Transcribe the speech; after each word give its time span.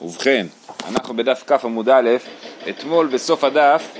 ובכן, 0.00 0.46
אנחנו 0.88 1.16
בדף 1.16 1.44
כ 1.46 1.64
עמוד 1.64 1.88
א', 1.88 2.10
אתמול 2.68 3.06
בסוף 3.06 3.44
הדף 3.44 3.94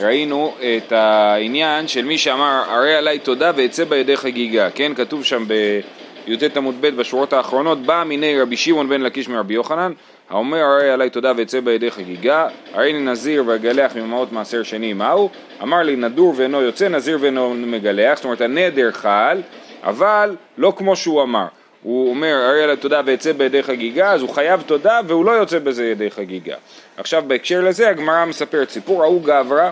ראינו 0.00 0.54
את 0.60 0.92
העניין 0.92 1.88
של 1.88 2.04
מי 2.04 2.18
שאמר 2.18 2.64
הרי 2.68 2.94
עליי 2.94 3.18
תודה 3.18 3.52
ואצא 3.56 3.84
בידי 3.84 4.16
חגיגה, 4.16 4.70
כן? 4.70 4.94
כתוב 4.94 5.24
שם 5.24 5.44
בי"ט 5.48 6.56
עמוד 6.56 6.74
ב' 6.80 6.86
בשורות 6.86 7.32
האחרונות 7.32 7.82
בא 7.82 8.04
מיני 8.06 8.40
רבי 8.40 8.56
שמעון 8.56 8.88
בן 8.88 9.00
לקיש 9.00 9.28
מרבי 9.28 9.54
יוחנן 9.54 9.92
האומר 10.30 10.58
הרי 10.58 10.90
עליי 10.90 11.10
תודה 11.10 11.32
ואצא 11.36 11.60
בידי 11.60 11.90
חגיגה 11.90 12.48
הרי 12.72 12.92
נזיר 12.92 13.44
ואגלח 13.46 13.96
ממעות 13.96 14.32
מעשר 14.32 14.62
שני 14.62 14.92
מהו? 14.92 15.30
אמר 15.62 15.82
לי 15.82 15.96
נדור 15.96 16.34
ואינו 16.36 16.60
יוצא 16.60 16.88
נזיר 16.88 17.18
ואינו 17.20 17.54
מגלח. 17.54 18.16
זאת 18.16 18.24
אומרת 18.24 18.40
הנדר 18.40 18.90
חל 18.92 19.42
אבל 19.84 20.36
לא 20.58 20.72
כמו 20.76 20.96
שהוא 20.96 21.22
אמר 21.22 21.46
הוא 21.86 22.10
אומר 22.10 22.34
הרי 22.34 22.62
עליי 22.62 22.76
תודה 22.76 23.00
ואצא 23.06 23.32
בידי 23.32 23.62
חגיגה, 23.62 24.12
אז 24.12 24.20
הוא 24.20 24.30
חייב 24.30 24.62
תודה 24.62 25.00
והוא 25.06 25.24
לא 25.24 25.30
יוצא 25.30 25.58
בזה 25.58 25.84
ידי 25.84 26.10
חגיגה. 26.10 26.56
עכשיו 26.96 27.24
בהקשר 27.26 27.60
לזה 27.60 27.88
הגמרא 27.90 28.24
מספרת 28.24 28.70
סיפור, 28.70 29.02
ההוא 29.02 29.22
גברא, 29.22 29.70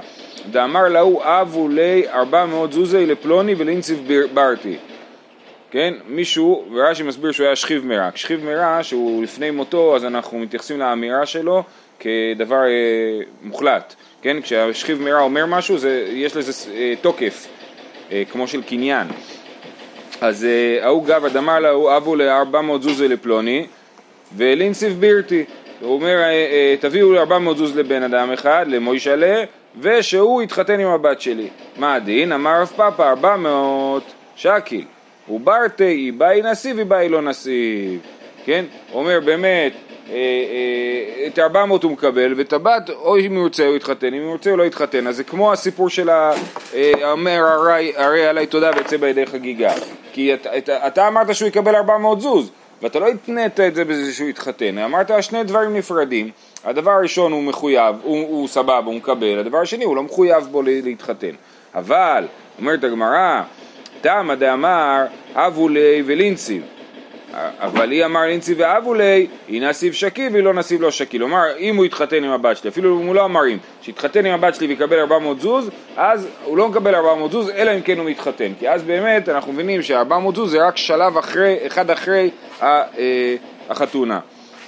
דאמר 0.50 0.88
להוא 0.88 1.22
אבו 1.24 1.68
לי 1.68 2.08
ארבע 2.08 2.44
מאות 2.44 2.72
זוזי 2.72 3.06
לפלוני 3.06 3.54
ולאינציב 3.58 4.08
ברטי. 4.34 4.76
כן, 5.70 5.94
מישהו, 6.08 6.64
ורש"י 6.74 7.02
מסביר 7.02 7.32
שהוא 7.32 7.46
היה 7.46 7.56
שכיב 7.56 7.86
מרע. 7.86 8.10
שכיב 8.14 8.44
מרע 8.44 8.78
שהוא 8.82 9.22
לפני 9.22 9.50
מותו 9.50 9.96
אז 9.96 10.04
אנחנו 10.04 10.38
מתייחסים 10.38 10.78
לאמירה 10.78 11.26
שלו 11.26 11.62
כדבר 12.00 12.62
אה, 12.64 13.20
מוחלט. 13.42 13.94
כן, 14.22 14.40
כשהשכיב 14.42 15.02
מרע 15.02 15.20
אומר 15.20 15.46
משהו 15.46 15.78
זה, 15.78 16.06
יש 16.12 16.36
לזה 16.36 16.72
אה, 16.74 16.94
תוקף, 17.00 17.46
אה, 18.12 18.22
כמו 18.32 18.48
של 18.48 18.62
קניין. 18.62 19.06
אז 20.20 20.44
אה, 20.44 20.86
ההוא 20.86 21.04
גבא 21.04 21.28
דמר 21.28 21.58
לה 21.58 21.96
אבו 21.96 22.16
לארבע 22.16 22.60
מאות 22.60 22.82
זוזי 22.82 23.08
לפלוני 23.08 23.66
ולינסיב 24.36 25.00
בירתי 25.00 25.44
הוא 25.80 25.94
אומר 25.94 26.16
אה, 26.16 26.30
אה, 26.30 26.74
תביאו 26.80 27.16
ארבע 27.16 27.38
מאות 27.38 27.56
זוז 27.56 27.76
לבן 27.76 28.02
אדם 28.02 28.32
אחד 28.32 28.66
למוישלה 28.68 29.44
ושהוא 29.80 30.42
יתחתן 30.42 30.80
עם 30.80 30.88
הבת 30.88 31.20
שלי 31.20 31.48
מה 31.76 31.94
הדין? 31.94 32.32
אמר 32.32 32.60
רב 32.60 32.72
פאפה 32.76 33.10
ארבע 33.10 33.36
מאות 33.36 34.12
שקיל 34.36 34.84
וברתי 35.28 36.12
באי 36.12 36.42
נסיב 36.42 36.76
ובאי 36.78 37.08
לא 37.08 37.22
נסיב 37.22 38.00
כן? 38.44 38.64
הוא 38.92 39.02
אומר 39.02 39.20
באמת 39.24 39.72
את 41.26 41.38
ארבע 41.38 41.64
מאות 41.64 41.82
הוא 41.82 41.92
מקבל 41.92 42.34
ואת 42.36 42.52
הבת 42.52 42.90
או 42.90 43.18
אם 43.18 43.36
הוא 43.36 43.42
ירצה 43.42 43.66
הוא 43.66 43.76
יתחתן. 43.76 44.14
אם 44.14 44.22
הוא 44.22 44.30
ירצה 44.30 44.50
הוא 44.50 44.58
לא 44.58 44.64
יתחתן. 44.64 45.06
אז 45.06 45.16
זה 45.16 45.24
כמו 45.24 45.52
הסיפור 45.52 45.88
של 45.88 46.08
האומר 47.02 47.42
הרי 47.96 48.26
עלי 48.26 48.46
תודה 48.46 48.70
ויצא 48.76 48.96
בידי 48.96 49.26
חגיגה. 49.26 49.72
כי 50.12 50.34
אתה, 50.34 50.58
אתה, 50.58 50.86
אתה 50.86 51.08
אמרת 51.08 51.34
שהוא 51.34 51.48
יקבל 51.48 51.74
400 51.74 52.20
זוז, 52.20 52.50
ואתה 52.82 52.98
לא 52.98 53.08
התנית 53.08 53.60
את 53.60 53.74
זה 53.74 53.84
בזה 53.84 54.12
שהוא 54.12 54.28
יתחתן, 54.28 54.78
אמרת 54.78 55.10
שני 55.22 55.44
דברים 55.44 55.76
נפרדים, 55.76 56.30
הדבר 56.64 56.90
הראשון 56.90 57.32
הוא 57.32 57.42
מחויב, 57.42 57.96
הוא, 58.02 58.28
הוא 58.28 58.48
סבבה, 58.48 58.86
הוא 58.86 58.94
מקבל, 58.94 59.38
הדבר 59.38 59.58
השני 59.58 59.84
הוא 59.84 59.96
לא 59.96 60.02
מחויב 60.02 60.44
בו 60.50 60.62
להתחתן. 60.62 61.30
אבל, 61.74 62.26
אומרת 62.58 62.84
הגמרא, 62.84 63.42
תמא 64.00 64.34
דאמר 64.34 65.04
אבו 65.34 65.68
לי 65.68 66.02
ולינסיב 66.06 66.62
אבל 67.60 67.90
היא 67.90 68.04
אמר 68.04 68.20
לינצי 68.20 68.54
ואבו 68.54 68.94
לי, 68.94 69.26
היא 69.48 69.62
נסיב 69.62 69.92
שקי 69.92 70.28
והיא 70.32 70.44
לא 70.44 70.54
נסיב 70.54 70.82
לא 70.82 70.90
שקי. 70.90 71.18
כלומר, 71.18 71.42
אם 71.58 71.76
הוא 71.76 71.84
יתחתן 71.84 72.24
עם 72.24 72.30
הבת 72.30 72.56
שלי, 72.56 72.70
אפילו 72.70 73.00
אם 73.00 73.06
הוא 73.06 73.14
לא 73.14 73.24
אמר 73.24 73.48
אם, 73.48 73.58
שיתחתן 73.82 74.26
עם 74.26 74.34
הבת 74.34 74.54
שלי 74.54 74.66
ויקבל 74.66 74.98
400 74.98 75.40
זוז, 75.40 75.70
אז 75.96 76.28
הוא 76.44 76.56
לא 76.56 76.68
מקבל 76.68 76.94
400 76.94 77.32
זוז, 77.32 77.50
אלא 77.50 77.74
אם 77.74 77.80
כן 77.80 77.98
הוא 77.98 78.06
מתחתן. 78.10 78.52
כי 78.58 78.70
אז 78.70 78.82
באמת 78.82 79.28
אנחנו 79.28 79.52
מבינים 79.52 79.82
ש-400 79.82 80.34
זוז 80.34 80.50
זה 80.50 80.66
רק 80.66 80.76
שלב 80.76 81.18
אחרי, 81.18 81.56
אחד 81.66 81.90
אחרי 81.90 82.30
אה, 82.62 82.82
החתונה. 83.70 84.20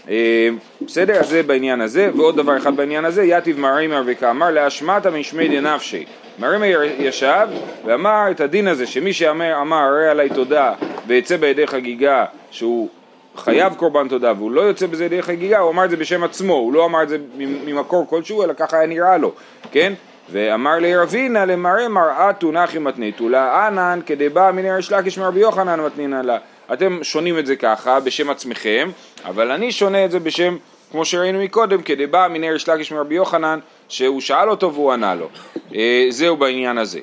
אה, 0.08 0.48
בסדר? 0.80 1.14
אז 1.20 1.28
זה 1.28 1.42
בעניין 1.42 1.80
הזה, 1.80 2.10
ועוד 2.16 2.36
דבר 2.36 2.56
אחד 2.56 2.76
בעניין 2.76 3.04
הזה, 3.04 3.24
יתיב 3.24 3.60
מרימר 3.60 4.02
וכאמר 4.06 4.50
להשמטה 4.50 5.10
משמי 5.10 5.48
דנפשי. 5.48 6.04
מרימר 6.38 6.82
ישב 6.98 7.48
ואמר 7.84 8.26
את 8.30 8.40
הדין 8.40 8.68
הזה 8.68 8.86
שמי 8.86 9.12
שאמר 9.12 9.60
אמר 9.60 9.76
הרי 9.76 10.08
עלי 10.08 10.28
תודה 10.28 10.72
ויצא 11.06 11.36
בידי 11.36 11.66
חגיגה 11.66 12.24
שהוא 12.50 12.88
חייב 13.36 13.74
קורבן 13.74 14.08
תודה 14.08 14.32
והוא 14.36 14.50
לא 14.50 14.60
יוצא 14.60 14.86
בזה 14.86 15.04
ידי 15.04 15.22
חגיגה, 15.22 15.58
הוא 15.58 15.70
אמר 15.70 15.84
את 15.84 15.90
זה 15.90 15.96
בשם 15.96 16.24
עצמו, 16.24 16.54
הוא 16.54 16.72
לא 16.72 16.84
אמר 16.84 17.02
את 17.02 17.08
זה 17.08 17.18
ממקור 17.36 18.06
כלשהו 18.08 18.42
אלא 18.42 18.52
ככה 18.52 18.78
היה 18.78 18.86
נראה 18.86 19.16
לו, 19.16 19.32
כן? 19.72 19.92
ואמר 20.32 20.78
לי 20.78 20.96
רבינה 20.96 21.44
למראה 21.44 21.88
מרעתו 21.88 22.52
נחי 22.52 22.78
מתניתו 22.78 23.28
לה 23.28 23.68
אנן 23.68 24.00
כדי 24.06 24.28
בא 24.28 24.50
מיני 24.54 24.72
ריש 24.72 24.92
לקיש 24.92 25.18
מרבי 25.18 25.40
יוחנן 25.40 25.80
מתנינן 25.80 26.24
לה 26.24 26.38
אתם 26.72 26.98
שונים 27.02 27.38
את 27.38 27.46
זה 27.46 27.56
ככה 27.56 28.00
בשם 28.00 28.30
עצמכם, 28.30 28.90
אבל 29.24 29.50
אני 29.50 29.72
שונה 29.72 30.04
את 30.04 30.10
זה 30.10 30.18
בשם, 30.18 30.56
כמו 30.90 31.04
שראינו 31.04 31.38
מקודם, 31.42 31.82
כדי 31.82 32.06
בא 32.06 32.28
מיני 32.30 32.50
ריש 32.50 32.68
לקיש 32.68 32.92
מרבי 32.92 33.14
יוחנן, 33.14 33.58
שהוא 33.88 34.20
שאל 34.20 34.50
אותו 34.50 34.74
והוא 34.74 34.92
ענה 34.92 35.14
לו. 35.14 35.28
אה, 35.74 36.06
זהו 36.10 36.36
בעניין 36.36 36.78
הזה. 36.78 37.00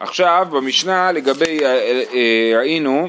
עכשיו, 0.00 0.46
במשנה 0.50 1.12
לגבי, 1.12 1.58
אה, 1.64 2.02
אה, 2.14 2.58
ראינו 2.58 3.08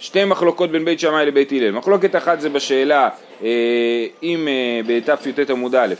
שתי 0.00 0.24
מחלוקות 0.24 0.70
בין 0.70 0.84
בית 0.84 1.00
שמאי 1.00 1.26
לבית 1.26 1.52
הלל. 1.52 1.70
מחלוקת 1.70 2.16
אחת 2.16 2.40
זה 2.40 2.48
בשאלה, 2.48 3.08
אם 4.22 4.48
בתי"ט 4.86 5.50
עמוד 5.50 5.74
א', 5.74 5.94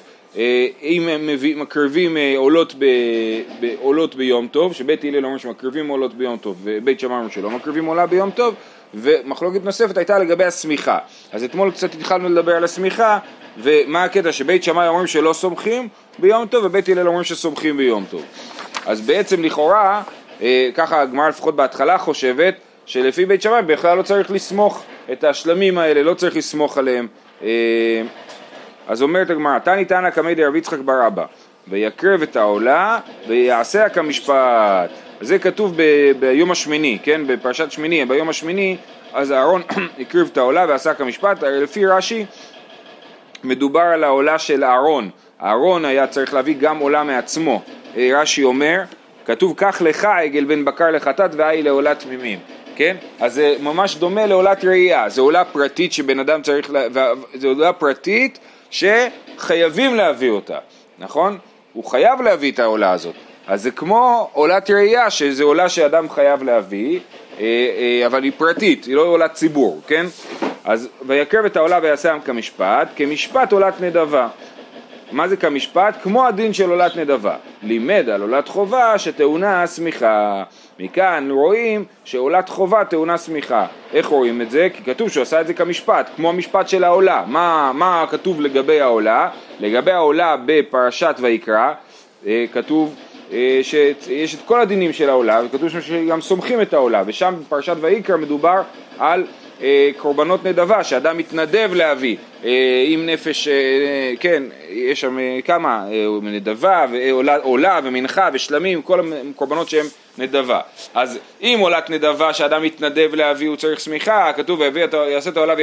אם 0.83 1.09
הם 1.09 1.29
מקריבים 1.57 2.17
אה, 2.17 2.35
עולות, 2.37 2.75
ב, 2.79 2.85
ב, 3.61 3.75
עולות 3.81 4.15
ביום 4.15 4.47
טוב, 4.47 4.73
שבית 4.73 5.05
הלל 5.05 5.25
אומר 5.25 5.39
שמקריבים 5.39 5.89
עולות 5.89 6.15
ביום 6.15 6.37
טוב 6.37 6.57
ובית 6.63 7.01
שמאי 7.01 7.17
שלא 7.31 7.51
מקריבים 7.51 7.85
עולה 7.85 8.07
ביום 8.07 8.31
טוב 8.31 8.55
ומחלוקת 8.95 9.65
נוספת 9.65 9.97
הייתה 9.97 10.19
לגבי 10.19 10.45
השמיכה. 10.45 10.99
אז 11.33 11.45
אתמול 11.45 11.71
קצת 11.71 11.95
התחלנו 11.95 12.29
לדבר 12.29 12.57
על 12.57 12.65
השמיכה 12.65 13.19
ומה 13.59 14.05
הקטע? 14.05 14.33
שבית 14.33 14.65
שמאי 14.65 14.89
אומרים 14.89 15.07
שלא 15.07 15.33
סומכים 15.33 15.89
ביום 16.19 16.47
טוב 16.47 16.65
ובית 16.65 16.89
הלל 16.89 17.09
אומרים 17.09 17.25
שסומכים 17.25 17.77
ביום 17.77 18.05
טוב. 18.11 18.23
אז 18.87 19.01
בעצם 19.01 19.43
לכאורה, 19.43 20.03
אה, 20.43 20.71
ככה 20.75 21.01
הגמרא 21.01 21.29
לפחות 21.29 21.57
בהתחלה 21.57 21.99
חושבת 21.99 22.55
שלפי 22.87 23.27
בית 23.27 23.43
שמאי 23.43 23.63
בכלל 23.63 23.99
לא 23.99 24.03
צריך 24.03 24.31
לסמוך 24.31 24.83
את 25.13 25.25
השלמים 25.25 25.79
האלה, 25.79 26.03
לא 26.03 26.15
צריך 26.15 26.37
לסמוך 26.37 26.79
עליהם 26.79 27.07
אז 28.91 29.03
אומרת 29.03 29.31
הגמרא, 29.31 29.59
תני 29.59 29.84
תנא 29.84 30.11
קמי 30.11 30.34
דרב 30.34 30.56
יצחק 30.56 30.78
בר 30.78 31.06
אבא, 31.06 31.25
ויקרב 31.69 32.23
את 32.23 32.37
העולה 32.37 32.99
ויעשה 33.28 33.89
כמשפט. 33.89 34.91
זה 35.21 35.39
כתוב 35.39 35.75
ב- 35.77 36.12
ביום 36.21 36.51
השמיני, 36.51 36.99
כן? 37.03 37.21
בפרשת 37.27 37.73
שמיני, 37.73 38.05
ביום 38.05 38.28
השמיני, 38.28 38.77
אז 39.12 39.33
אהרון 39.33 39.62
הקריב 40.01 40.28
את 40.33 40.37
העולה 40.39 40.67
ועשה 40.69 40.95
כמשפט, 40.95 41.43
לפי 41.43 41.87
רש"י 41.87 42.27
מדובר 43.45 43.81
על 43.81 44.05
העולה 44.05 44.39
של 44.39 44.65
אהרון, 44.65 45.11
אהרון 45.43 45.84
היה 45.84 46.07
צריך 46.07 46.34
להביא 46.34 46.57
גם 46.61 46.78
עולה 46.78 47.05
מעצמו, 47.05 47.62
אה, 47.97 48.11
רש"י 48.15 48.45
אומר, 48.45 48.81
כתוב 49.27 49.55
קח 49.57 49.83
לך 49.83 50.05
עגל 50.05 50.45
בן 50.45 50.65
בקר 50.65 50.91
לחטאת 50.91 51.31
והי 51.34 51.62
לעולה 51.62 51.95
תמימים, 51.95 52.39
כן? 52.77 52.97
אז 53.21 53.34
זה 53.34 53.57
ממש 53.61 53.97
דומה 53.97 54.27
לעולת 54.27 54.65
ראייה, 54.65 55.09
זו 55.09 55.22
עולה 55.22 55.45
פרטית 55.45 55.93
שבן 55.93 56.19
אדם 56.19 56.43
צריך, 56.43 56.71
לה... 56.71 56.81
זו 57.34 57.49
עולה 57.49 57.72
פרטית 57.72 58.39
שחייבים 58.71 59.95
להביא 59.95 60.31
אותה, 60.31 60.59
נכון? 60.99 61.39
הוא 61.73 61.85
חייב 61.85 62.23
להביא 62.23 62.53
את 62.53 62.59
העולה 62.59 62.93
הזאת. 62.93 63.15
אז 63.47 63.63
זה 63.63 63.71
כמו 63.71 64.31
עולת 64.33 64.71
ראייה, 64.71 65.11
שזו 65.11 65.45
עולה 65.45 65.69
שאדם 65.69 66.09
חייב 66.09 66.43
להביא, 66.43 67.01
אה, 67.41 67.45
אה, 67.45 68.07
אבל 68.07 68.23
היא 68.23 68.33
פרטית, 68.37 68.85
היא 68.85 68.97
לא 68.97 69.03
עולת 69.03 69.33
ציבור, 69.33 69.81
כן? 69.87 70.07
אז 70.65 70.89
ויקרב 71.07 71.45
את 71.45 71.57
העולה 71.57 71.79
ויעשה 71.83 72.13
עם 72.13 72.21
כמשפט, 72.21 72.89
כמשפט 72.97 73.53
עולת 73.53 73.81
נדבה. 73.81 74.29
מה 75.13 75.29
זה 75.29 75.37
כמשפט? 75.37 75.97
כמו 76.03 76.27
הדין 76.27 76.53
של 76.53 76.71
עולת 76.71 76.97
נדבה. 76.97 77.37
לימד 77.63 78.09
על 78.09 78.23
עולת 78.23 78.49
חובה 78.49 78.99
שטעונה 78.99 79.67
שמיכה. 79.67 80.43
מכאן 80.83 81.31
רואים 81.31 81.85
שעולת 82.05 82.49
חובה 82.49 82.85
טעונה 82.85 83.19
שמיכה. 83.19 83.67
איך 83.93 84.07
רואים 84.07 84.43
את 84.43 84.51
זה? 84.51 84.69
כי 84.75 84.83
כתוב 84.85 85.09
שהוא 85.09 85.23
עשה 85.23 85.41
את 85.41 85.47
זה 85.47 85.55
כמשפט, 85.55 86.11
כמו 86.17 86.29
המשפט 86.29 86.69
של 86.69 86.85
העולה. 86.85 87.25
מה, 87.27 87.73
מה 87.75 88.04
כתוב 88.10 88.41
לגבי 88.41 88.81
העולה? 88.81 89.28
לגבי 89.60 89.93
העולה 89.93 90.37
בפרשת 90.47 91.15
ויקרא 91.21 91.72
אה, 92.27 92.45
כתוב 92.53 92.95
אה, 93.33 93.60
שיש 93.63 94.34
את 94.34 94.41
כל 94.47 94.60
הדינים 94.60 94.93
של 94.93 95.09
העולה, 95.09 95.41
וכתוב 95.45 95.69
שם 95.69 95.81
שגם 95.81 96.21
סומכים 96.21 96.60
את 96.63 96.75
העולה, 96.75 97.03
ושם 97.07 97.34
בפרשת 97.41 97.77
ויקרא 97.81 98.16
מדובר 98.16 98.63
על 98.99 99.25
קורבנות 99.97 100.45
נדבה 100.45 100.84
שאדם 100.84 101.18
מתנדב 101.18 101.71
להביא 101.74 102.16
אה, 102.45 102.84
עם 102.86 103.07
נפש, 103.07 103.48
אה, 103.48 104.12
כן, 104.21 104.42
יש 104.68 105.01
שם 105.01 105.18
כמה, 105.45 105.84
נדבה 106.22 106.86
ועולה 106.91 107.80
ומנחה 107.84 108.28
ושלמים, 108.33 108.83
כל 108.83 109.01
הקורבנות 109.30 109.68
שהם 109.68 109.86
נדבה. 110.18 110.60
אז 110.95 111.18
אם 111.42 111.59
עולת 111.60 111.91
נדבה 111.91 112.33
שאדם 112.33 112.62
מתנדב 112.62 113.15
להביא 113.15 113.48
הוא 113.48 113.57
צריך 113.57 113.80
שמיכה, 113.80 114.33
כתוב 114.36 114.60
ויעשה 114.60 115.30
את 115.30 115.36
העולה 115.36 115.54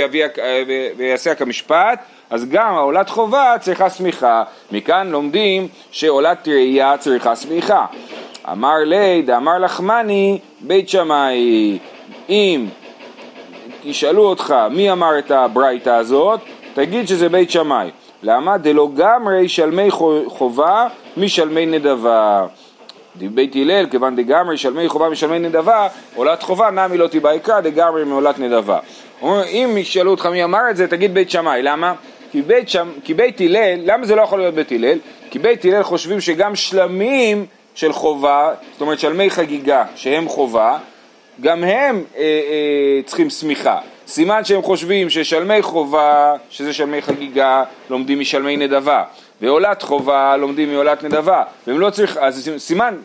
ויעשה 0.97 1.35
כמשפט, 1.35 1.99
אז 2.29 2.49
גם 2.49 2.75
העולת 2.75 3.09
חובה 3.09 3.55
צריכה 3.59 3.89
שמיכה. 3.89 4.43
מכאן 4.71 5.07
לומדים 5.11 5.67
שעולת 5.91 6.47
ראייה 6.47 6.97
צריכה 6.97 7.35
שמיכה. 7.35 7.85
אמר 8.51 8.77
לי, 8.85 9.21
דאמר 9.21 9.57
לחמני 9.59 10.39
בית 10.61 10.89
שמאי, 10.89 11.77
אם 12.29 12.65
ישאלו 13.87 14.23
אותך 14.23 14.55
מי 14.71 14.91
אמר 14.91 15.19
את 15.19 15.31
הברייתא 15.31 15.89
הזאת, 15.89 16.39
תגיד 16.73 17.07
שזה 17.07 17.29
בית 17.29 17.51
שמאי. 17.51 17.89
למה? 18.23 18.57
דלא 18.57 18.89
גמרי 18.95 19.49
שלמי 19.49 19.91
חובה 20.27 20.87
משלמי 21.17 21.65
נדבה. 21.65 22.45
בית 23.15 23.55
הלל, 23.55 23.85
כיוון 23.91 24.15
דגמרי 24.15 24.57
שלמי 24.57 24.87
חובה 24.89 25.09
משלמי 25.09 25.39
נדבה, 25.39 25.87
עולת 26.15 26.43
חובה 26.43 26.71
נמי 26.71 26.97
לא 26.97 27.07
תיבא 27.07 27.33
יקרא 27.33 27.59
דגמרי 27.59 28.03
מעולת 28.03 28.39
נדבה. 28.39 28.79
אם 29.23 29.75
ישאלו 29.77 30.11
אותך 30.11 30.25
מי 30.25 30.43
אמר 30.43 30.69
את 30.69 30.77
זה, 30.77 30.87
תגיד 30.87 31.13
בית 31.13 31.31
שמאי, 31.31 31.61
למה? 31.61 31.93
כי 32.31 32.41
בית, 32.41 32.69
שם, 32.69 32.89
כי 33.03 33.13
בית 33.13 33.41
הלל, 33.41 33.79
למה 33.83 34.05
זה 34.05 34.15
לא 34.15 34.21
יכול 34.21 34.39
להיות 34.39 34.55
בית 34.55 34.71
הלל? 34.71 34.97
כי 35.29 35.39
בית 35.39 35.65
הלל 35.65 35.83
חושבים 35.83 36.21
שגם 36.21 36.55
שלמים 36.55 37.45
של 37.75 37.93
חובה, 37.93 38.53
זאת 38.71 38.81
אומרת 38.81 38.99
שלמי 38.99 39.29
חגיגה 39.29 39.83
שהם 39.95 40.27
חובה, 40.27 40.77
גם 41.41 41.63
הם 41.63 42.03
אה, 42.17 42.21
אה, 42.21 43.01
צריכים 43.05 43.29
שמיכה. 43.29 43.79
סימן 44.07 44.45
שהם 44.45 44.61
חושבים 44.61 45.09
ששלמי 45.09 45.61
חובה, 45.61 46.33
שזה 46.49 46.73
שלמי 46.73 47.01
חגיגה, 47.01 47.63
לומדים 47.89 48.19
משלמי 48.19 48.57
נדבה, 48.57 49.03
ועולת 49.41 49.81
חובה 49.81 50.37
לומדים 50.37 50.71
מעולת 50.71 51.03
נדבה, 51.03 51.43
והם 51.67 51.79
לא 51.79 51.89
צריכים, 51.89 52.21
אז 52.23 52.49
סימן, 52.57 52.95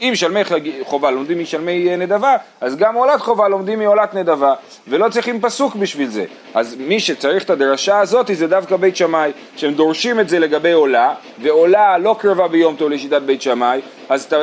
אם 0.00 0.12
שלמי 0.14 0.40
חובה 0.82 1.10
לומדים 1.10 1.38
משלמי 1.38 1.96
נדבה, 1.96 2.36
אז 2.60 2.76
גם 2.76 2.94
עולת 2.94 3.20
חובה 3.20 3.48
לומדים 3.48 3.78
מעולת 3.78 4.14
נדבה, 4.14 4.54
ולא 4.88 5.08
צריכים 5.08 5.40
פסוק 5.40 5.74
בשביל 5.74 6.08
זה. 6.08 6.24
אז 6.54 6.76
מי 6.78 7.00
שצריך 7.00 7.44
את 7.44 7.50
הדרשה 7.50 7.98
הזאת 7.98 8.30
זה 8.32 8.46
דווקא 8.46 8.76
בית 8.76 8.96
שמאי, 8.96 9.32
שהם 9.56 9.74
דורשים 9.74 10.20
את 10.20 10.28
זה 10.28 10.38
לגבי 10.38 10.72
עולה, 10.72 11.14
ועולה 11.42 11.98
לא 11.98 12.16
קרבה 12.18 12.48
ביום 12.48 12.76
טוב 12.76 12.90
לשיטת 12.90 13.22
בית 13.22 13.42
שמאי, 13.42 13.80
אז 14.08 14.24
אתה 14.24 14.36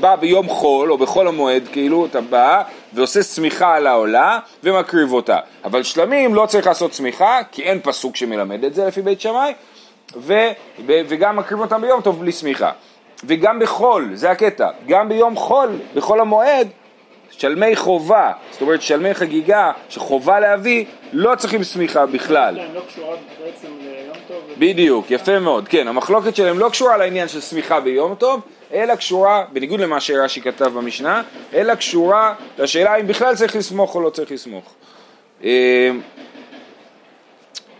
בא 0.00 0.16
ביום 0.16 0.48
חול, 0.48 0.92
או 0.92 0.98
בחול 0.98 1.28
המועד, 1.28 1.62
כאילו, 1.72 2.06
אתה 2.06 2.20
בא 2.20 2.62
ועושה 2.92 3.22
שמיכה 3.22 3.74
על 3.74 3.86
העולה 3.86 4.38
ומקריב 4.64 5.12
אותה. 5.12 5.38
אבל 5.64 5.82
שלמים 5.82 6.34
לא 6.34 6.46
צריך 6.46 6.66
לעשות 6.66 6.92
שמיכה, 6.92 7.40
כי 7.52 7.62
אין 7.62 7.80
פסוק 7.82 8.16
שמלמד 8.16 8.64
את 8.64 8.74
זה 8.74 8.86
לפי 8.86 9.02
בית 9.02 9.20
שמאי, 9.20 9.52
וגם 10.86 11.36
מקריב 11.36 11.60
אותם 11.60 11.80
ביום 11.80 12.00
טוב 12.00 12.20
בלי 12.20 12.32
שמיכה. 12.32 12.70
וגם 13.24 13.58
בחול, 13.58 14.10
זה 14.14 14.30
הקטע, 14.30 14.68
גם 14.86 15.08
ביום 15.08 15.36
חול, 15.36 15.70
בחול 15.94 16.20
המועד, 16.20 16.68
שלמי 17.30 17.76
חובה, 17.76 18.32
זאת 18.50 18.62
אומרת 18.62 18.82
שלמי 18.82 19.14
חגיגה 19.14 19.72
שחובה 19.88 20.40
להביא, 20.40 20.84
לא 21.12 21.34
צריכים 21.34 21.64
שמיכה 21.64 22.06
בכלל. 22.06 22.56
כן, 22.56 22.74
לא 22.74 22.80
קשורות 22.88 23.18
בעצם 23.44 23.68
ליום 23.82 24.16
טוב. 24.28 24.36
בדיוק, 24.58 25.10
יפה 25.10 25.38
מאוד, 25.38 25.68
כן, 25.68 25.88
המחלוקת 25.88 26.36
שלהם 26.36 26.58
לא 26.58 26.68
קשורה 26.68 26.96
לעניין 26.96 27.28
של 27.28 27.40
שמיכה 27.40 27.80
ביום 27.80 28.14
טוב, 28.14 28.40
אלא 28.72 28.94
קשורה, 28.94 29.44
בניגוד 29.52 29.80
למה 29.80 30.00
שרש"י 30.00 30.40
כתב 30.40 30.64
במשנה, 30.64 31.22
אלא 31.54 31.74
קשורה 31.74 32.34
לשאלה 32.58 32.96
אם 32.96 33.06
בכלל 33.06 33.34
צריך 33.34 33.56
לסמוך 33.56 33.94
או 33.94 34.00
לא 34.00 34.10
צריך 34.10 34.32
לסמוך. 34.32 34.74
אה, 35.44 35.90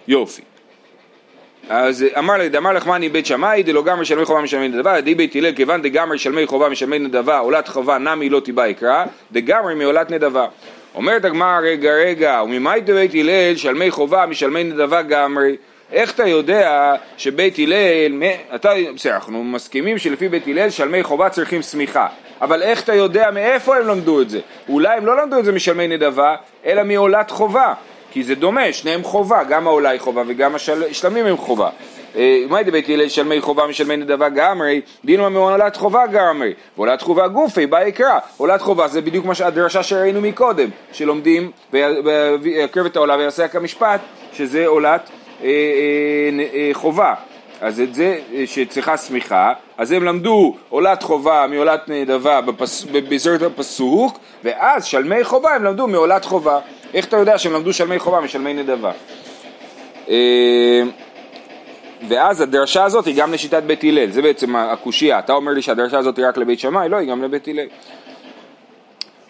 יופי. 0.09 0.43
אז 1.69 2.05
אמר 2.19 2.35
לי, 2.35 2.49
דאמר 2.49 2.73
לחמני 2.73 3.09
בית 3.09 3.27
שמאי, 3.27 3.63
דלא 3.63 3.83
גמרי 3.83 4.05
שלמי 4.05 4.25
חובה 4.25 4.41
משלמי 4.41 4.69
נדבה, 4.69 5.01
די 5.01 5.15
בית 5.15 5.37
הלל, 5.37 5.53
כיוון 5.53 5.83
דגמרי 5.83 6.19
שלמי 6.19 6.47
חובה 6.47 6.69
משלמי 6.69 6.99
נדבה, 6.99 7.39
עולת 7.39 7.69
חובה 7.69 7.99
נמי 7.99 8.29
לא 8.29 8.41
תיבא 8.41 8.67
יקרא, 8.67 9.05
דגמרי 9.33 9.75
מעולת 9.75 10.11
נדבה. 10.11 10.47
אומרת 10.95 11.25
הגמרא, 11.25 11.59
רגע 11.63 11.91
רגע, 11.91 12.43
וממאי 12.45 12.81
דבית 12.81 13.15
הלל 13.15 13.57
שלמי 13.57 13.91
חובה 13.91 14.27
משלמי 14.27 14.65
נדבה 14.65 15.03
גמרי, 15.03 15.57
איך 15.93 16.15
אתה 16.15 16.27
יודע 16.27 16.95
שבית 17.17 17.59
הלל, 17.59 18.23
אתה, 18.55 18.71
בסדר, 18.95 19.15
אנחנו 19.15 19.45
מסכימים 19.45 19.99
שלפי 19.99 20.29
בית 20.29 20.47
הלל 20.47 20.71
שלמי 20.71 21.03
חובה 21.03 21.29
צריכים 21.29 21.63
שמיכה, 21.63 22.07
אבל 22.41 22.63
איך 22.63 22.83
אתה 22.85 22.95
יודע 22.95 23.31
מאיפה 23.31 23.77
הם 23.77 23.87
למדו 23.87 24.21
את 24.21 24.31
זה? 24.31 24.41
אולי 24.69 24.97
הם 24.97 25.07
לא 25.07 25.23
למדו 25.23 25.39
את 25.39 25.45
זה 25.45 25.53
משלמי 25.53 25.89
נדבה, 25.89 26.37
אלא 26.67 26.83
מעולת 26.85 27.31
חובה. 27.31 27.75
כי 28.11 28.25
זה 28.25 28.35
דומה, 28.35 28.73
שניהם 28.73 29.03
חובה, 29.03 29.45
גם 29.45 29.67
העולה 29.67 29.91
היא 29.91 30.01
חובה 30.01 30.23
וגם 30.27 30.55
השלמים 30.55 31.27
הם 31.27 31.37
חובה. 31.37 31.71
אה, 32.17 32.45
מה 32.49 32.61
ידע 32.61 32.71
בית 32.71 32.89
הלל 32.89 33.09
שלמי 33.09 33.41
חובה 33.41 33.67
משלמי 33.67 33.97
נדבה 33.97 34.29
גמרי, 34.29 34.81
דינמה 35.05 35.29
מעולת 35.29 35.77
חובה 35.77 36.07
גמרי, 36.07 36.53
ועולת 36.77 37.03
חובה 37.03 37.29
גופי, 37.29 37.67
בא 37.67 37.83
יקרא, 37.83 38.19
עולת 38.37 38.63
חובה 38.63 38.89
זה 38.89 39.01
בדיוק 39.01 39.25
מה 39.25 39.33
הדרשה 39.45 39.83
שראינו 39.83 40.21
מקודם, 40.21 40.69
שלומדים 40.93 41.51
ויקרב 42.43 42.87
את 42.87 42.97
העולה 42.97 43.17
ויעשה 43.17 43.49
כמשפט, 43.49 44.01
שזה 44.33 44.67
עולת 44.67 45.11
אה, 45.43 45.49
אה, 46.55 46.71
חובה. 46.73 47.15
אז 47.61 47.81
את 47.81 47.95
זה 47.95 48.19
שצריכה 48.47 48.97
שמיכה, 48.97 49.53
אז 49.79 49.93
הם 49.93 50.05
למדו 50.05 50.57
עולת 50.69 51.03
חובה 51.03 51.47
מעולת 51.51 51.89
נדבה 51.89 52.41
בזרת 53.09 53.43
הפסוק, 53.43 54.19
ואז 54.45 54.85
שלמי 54.85 55.25
חובה 55.25 55.55
הם 55.55 55.65
למדו 55.65 55.87
מעולת 55.87 56.25
חובה. 56.25 56.61
איך 56.95 57.07
אתה 57.07 57.17
יודע 57.17 57.39
שהם 57.39 57.53
למדו 57.53 57.73
שלמי 57.73 57.99
חובה 57.99 58.21
משלמי 58.21 58.55
נדבה? 58.55 58.93
אה, 60.09 60.83
ואז 62.09 62.41
הדרשה 62.41 62.85
הזאת 62.85 63.07
היא 63.07 63.15
גם 63.17 63.33
לשיטת 63.33 63.63
בית 63.63 63.85
הלל, 63.85 64.11
זה 64.11 64.23
בעצם 64.23 64.57
הקושייה, 64.57 65.19
אתה 65.19 65.33
אומר 65.33 65.53
לי 65.53 65.63
שהדרשה 65.63 65.99
הזאת 65.99 66.19
היא 66.19 66.27
רק 66.27 66.37
לבית 66.39 66.61
שמאי? 66.61 66.89
לא, 66.89 66.97
היא 66.97 67.11
גם 67.11 67.23
לבית 67.23 67.49
הלל. 67.49 67.67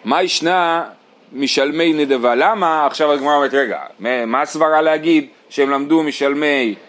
מה 0.05 0.23
ישנה 0.23 0.83
משלמי 1.33 1.93
נדבה? 1.93 2.35
למה 2.35 2.85
עכשיו 2.85 3.11
הגמרא 3.11 3.35
אומרת, 3.35 3.53
רגע, 3.53 3.79
מה 3.99 4.41
הסברה 4.41 4.81
להגיד 4.81 5.27
שהם 5.49 5.69
למדו 5.69 6.03
משלמי, 6.03 6.75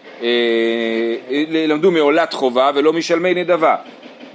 למדו 1.49 1.91
מעולת 1.91 2.33
חובה 2.33 2.71
ולא 2.75 2.93
משלמי 2.93 3.33
נדבה? 3.33 3.75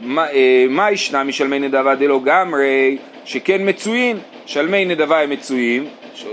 מה, 0.00 0.30
אה, 0.32 0.66
מה 0.68 0.90
ישנה 0.90 1.24
משלמי 1.24 1.58
נדבה? 1.58 1.94
דלא 1.94 2.20
גמרי, 2.24 2.98
שכן 3.24 3.68
מצויים, 3.68 4.18
שלמי 4.46 4.84
נדבה 4.84 5.20
הם 5.20 5.30
מצויים, 5.30 5.88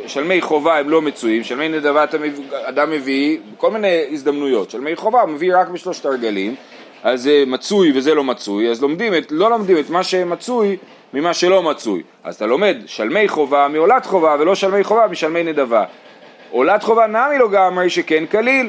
שלמי 0.08 0.42
חובה 0.42 0.78
הם 0.78 0.90
לא 0.90 1.02
מצויים, 1.02 1.44
שלמי 1.44 1.70
נדבה 1.70 2.06
אדם 2.52 2.92
מביא 2.92 3.38
בכל 3.56 3.72
מיני 3.72 4.04
הזדמנויות, 4.12 4.70
שלמי 4.72 4.96
חובה 4.96 5.22
הוא 5.22 5.30
מביא 5.30 5.58
רק 5.58 5.68
בשלושת 5.68 6.06
הרגלים, 6.06 6.56
אז 7.04 7.24
זה 7.24 7.44
מצוי 7.48 7.92
וזה 7.96 8.16
לא 8.16 8.24
מצוי, 8.24 8.70
אז 8.70 8.82
לומדים 8.82 9.16
את, 9.16 9.28
לא 9.32 9.50
לומדים 9.50 9.78
את 9.78 9.90
מה 9.90 10.04
שמצוי 10.04 10.78
ממה 11.14 11.34
שלא 11.34 11.64
מצוי, 11.64 12.04
אז 12.24 12.36
אתה 12.36 12.46
לומד 12.46 12.78
שלמי 12.86 13.28
חובה 13.28 13.68
מעולת 13.68 14.06
חובה 14.06 14.36
ולא 14.40 14.56
שלמי 14.56 14.84
חובה 14.84 15.08
משלמי 15.08 15.44
נדבה. 15.44 15.86
עולת 16.52 16.84
חובה 16.84 17.08
נמי 17.08 17.38
לא 17.40 17.50
גמרי 17.52 17.90
שכן 17.90 18.24
אה, 18.34 18.40
אה, 18.48 18.62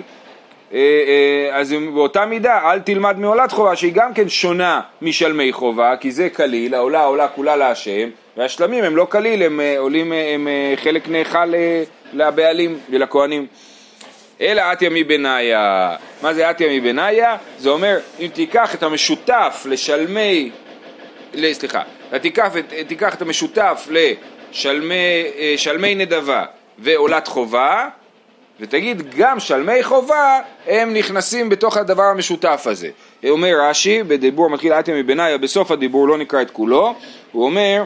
אז 1.53 1.75
באותה 1.95 2.27
מידה 2.27 2.73
אל 2.73 2.81
תלמד 2.81 3.19
מעולת 3.19 3.53
חובה 3.53 3.77
שהיא 3.77 3.93
גם 3.93 4.15
כן 4.15 4.29
שונה 4.29 4.81
משלמי 5.03 5.53
חובה 5.53 5.97
כי 6.01 6.11
זה 6.11 6.29
כליל, 6.31 6.75
העולה 6.75 7.05
עולה 7.05 7.29
כולה 7.29 7.57
להשם 7.57 8.09
והשלמים 8.37 8.85
הם 8.85 8.97
לא 8.97 9.07
כליל, 9.11 9.43
הם 9.43 9.61
אה, 9.61 9.79
עולים, 9.79 10.13
הם 10.13 10.49
חלק 10.77 11.09
נאכל 11.09 11.53
לבעלים 12.13 12.79
ולכהנים. 12.91 13.47
אלא 14.41 14.63
אתיה 14.73 14.91
מבניה. 14.91 15.97
מה 16.23 16.35
זה 16.35 16.51
אתיה 16.51 16.81
מבניה? 16.81 17.37
זה 17.59 17.71
אומר 17.71 17.99
אם 18.21 18.29
תיקח 18.33 18.75
את 18.75 18.83
המשותף 18.83 19.67
לשלמי, 19.71 20.51
סליחה, 21.53 21.83
תיקח, 22.21 22.53
תיקח 22.87 23.15
את 23.15 23.23
המשותף 23.23 23.89
לשלמי 24.53 25.95
נדבה 25.95 26.45
ועולת 26.79 27.29
חובה 27.29 27.89
ותגיד 28.61 29.15
גם 29.17 29.41
שלמי 29.41 29.83
חובה 29.83 30.41
הם 30.67 30.95
נכנסים 30.95 31.49
בתוך 31.49 31.77
הדבר 31.77 32.03
המשותף 32.03 32.63
הזה. 32.67 32.89
אומר 33.29 33.53
רש"י, 33.61 34.03
בדיבור 34.03 34.51
מתחיל 34.51 34.73
אתיה 34.73 34.95
מבניה, 34.95 35.39
בסוף 35.39 35.71
הדיבור 35.71 36.09
לא 36.09 36.19
נקרא 36.19 36.43
את 36.43 36.51
כולו, 36.51 36.95
הוא 37.33 37.45
אומר 37.45 37.85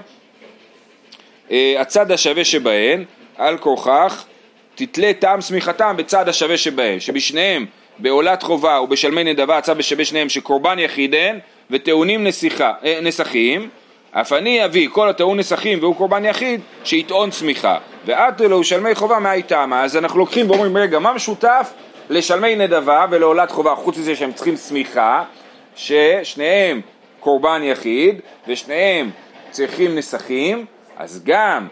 אה, 1.51 1.75
הצד 1.79 2.13
השווה 2.13 2.45
שבהן, 2.45 3.05
על 3.37 3.59
כורכך, 3.59 4.25
תתלה 4.75 5.13
טעם 5.19 5.41
שמיכתם 5.41 5.95
בצד 5.97 6.29
השווה 6.29 6.57
שבהם, 6.57 7.01
שבשניהם, 7.01 7.67
בעולת 7.99 8.43
חובה 8.43 8.81
ובשלמי 8.81 9.25
נדבה, 9.25 9.59
הצד 9.59 9.79
בשווה 9.79 10.05
שניהם 10.05 10.29
שקורבן 10.29 10.79
יחידן 10.79 11.39
וטעונים 11.71 12.27
אה, 12.27 13.01
נסחים, 13.03 13.69
אף 14.11 14.33
אני 14.33 14.65
אביא 14.65 14.89
כל 14.93 15.09
הטעון 15.09 15.39
נסחים 15.39 15.79
והוא 15.81 15.97
קורבן 15.97 16.25
יחיד, 16.25 16.61
שיטעון 16.85 17.31
צמיחה. 17.31 17.79
ועד 18.09 18.43
אלו 18.43 18.65
שלמי 18.65 18.95
חובה 18.95 19.19
מאי 19.19 19.43
תמה. 19.43 19.85
אז 19.85 19.97
אנחנו 19.97 20.19
לוקחים 20.19 20.51
ואומרים, 20.51 20.77
רגע, 20.77 20.99
מה 20.99 21.13
משותף 21.13 21.73
לשלמי 22.11 22.57
נדבה 22.57 23.07
ולעולת 23.11 23.51
חובה, 23.51 23.75
חוץ 23.75 23.99
מזה 23.99 24.17
שהם 24.17 24.33
צריכים 24.33 24.57
צמיחה, 24.57 25.25
ששניהם 25.77 26.81
קורבן 27.21 27.61
יחיד 27.65 28.21
ושניהם 28.47 29.11
צריכים 29.51 29.95
נסחים, 29.95 30.65
אז 30.97 31.23
גם 31.25 31.67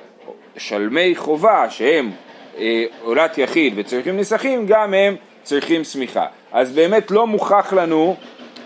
שלמי 0.57 1.17
חובה 1.17 1.71
שהם 1.71 2.11
אה, 2.59 2.85
עולת 3.03 3.39
יחיד 3.39 3.75
וצריכים 3.77 4.17
נסחים, 4.17 4.67
גם 4.67 4.95
הם 4.95 5.17
צריכים 5.43 5.83
צמיחה. 5.83 6.27
אז 6.53 6.73
באמת 6.73 7.11
לא 7.11 7.27
מוכח 7.27 7.73
לנו, 7.73 8.17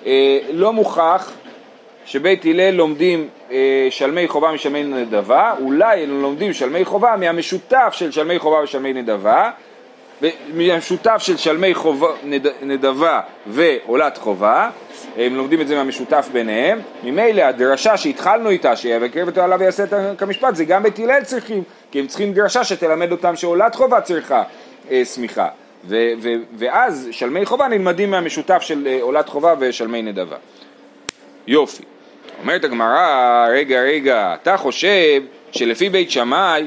אה, 0.06 0.38
לא 0.52 0.72
מוכח 0.72 1.32
שבית 2.04 2.44
הלל 2.44 2.70
לומדים 2.70 3.28
אה, 3.50 3.86
שלמי 3.90 4.28
חובה 4.28 4.52
משלמי 4.52 4.82
נדבה, 4.82 5.54
אולי 5.60 6.06
לומדים 6.06 6.52
שלמי 6.52 6.84
חובה 6.84 7.16
מהמשותף 7.16 7.88
של 7.92 8.10
שלמי 8.10 8.38
חובה 8.38 8.62
ושלמי 8.62 8.92
נדבה, 8.92 9.50
מהמשותף 10.54 11.16
של 11.18 11.36
שלמי 11.36 11.74
חובה, 11.74 12.08
נד, 12.24 12.46
נדבה 12.62 13.20
ועולת 13.46 14.16
חובה, 14.16 14.70
הם 15.16 15.36
לומדים 15.36 15.60
את 15.60 15.68
זה 15.68 15.74
מהמשותף 15.74 16.28
ביניהם, 16.32 16.80
ממילא 17.04 17.42
הדרשה 17.42 17.96
שהתחלנו 17.96 18.50
איתה, 18.50 18.76
שיבקר 18.76 19.24
ותעלה 19.26 19.56
ויעשה 19.58 19.84
את 19.84 20.22
המשפט, 20.22 20.54
זה 20.54 20.64
גם 20.64 20.82
בית 20.82 20.98
הלל 20.98 21.24
צריכים, 21.24 21.62
כי 21.90 22.00
הם 22.00 22.06
צריכים 22.06 22.32
דרשה 22.32 22.64
שתלמד 22.64 23.12
אותם 23.12 23.36
שעולת 23.36 23.74
חובה 23.74 24.00
צריכה 24.00 24.42
אה, 24.90 25.02
ו- 25.84 26.32
ואז 26.58 27.08
שלמי 27.10 27.44
חובה 27.44 27.68
נלמדים 27.68 28.10
מהמשותף 28.10 28.58
של 28.60 28.86
אה, 28.86 28.98
עולת 29.00 29.28
חובה 29.28 29.54
ושלמי 29.58 30.02
נדבה. 30.02 30.36
יופי. 31.46 31.82
אומרת 32.42 32.64
הגמרא, 32.64 33.46
רגע 33.50 33.80
רגע, 33.80 34.34
אתה 34.42 34.56
חושב 34.56 35.22
שלפי 35.52 35.88
בית 35.88 36.10
שמאי 36.10 36.66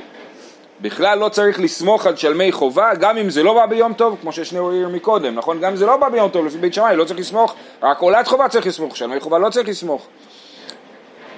בכלל 0.81 1.19
לא 1.19 1.29
צריך 1.29 1.59
לסמוך 1.59 2.05
על 2.07 2.15
שלמי 2.15 2.51
חובה 2.51 2.95
גם 2.95 3.17
אם 3.17 3.29
זה 3.29 3.43
לא 3.43 3.53
בא 3.53 3.65
ביום 3.65 3.93
טוב, 3.93 4.17
כמו 4.21 4.31
ששניאור 4.31 4.71
העיר 4.71 4.89
מקודם, 4.89 5.35
נכון? 5.35 5.59
גם 5.59 5.69
אם 5.69 5.75
זה 5.75 5.85
לא 5.85 5.97
בא 5.97 6.09
ביום 6.09 6.29
טוב 6.29 6.45
לפי 6.45 6.57
בית 6.57 6.73
שמאי 6.73 6.95
לא 6.95 7.03
צריך 7.03 7.19
לסמוך, 7.19 7.55
רק 7.83 7.99
עולת 7.99 8.27
חובה 8.27 8.47
צריך 8.47 8.67
לסמוך, 8.67 8.97
שלמי 8.97 9.19
חובה 9.19 9.39
לא 9.39 9.49
צריך 9.49 9.67
לסמוך. 9.67 10.07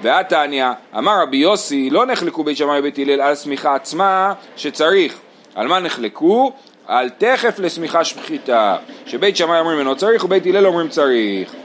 והתניא, 0.01 0.65
אמר 0.97 1.21
רבי 1.21 1.37
יוסי, 1.37 1.89
לא 1.89 2.05
נחלקו 2.05 2.43
בית 2.43 2.57
שמאי 2.57 2.79
ובית 2.79 2.99
הלל 2.99 3.21
על 3.21 3.31
השמיכה 3.31 3.75
עצמה 3.75 4.33
שצריך. 4.55 5.19
על 5.55 5.67
מה 5.67 5.79
נחלקו? 5.79 6.51
על 6.87 7.09
תכף 7.09 7.59
לשמיכה 7.59 8.03
שחיטה. 8.03 8.77
שבית 9.05 9.37
שמאי 9.37 9.59
אומרים 9.59 9.79
אינו 9.79 9.95
צריך 9.95 10.23
ובית 10.23 10.45
הלל 10.45 10.67
אומרים 10.67 10.87
צריך. 10.89 11.55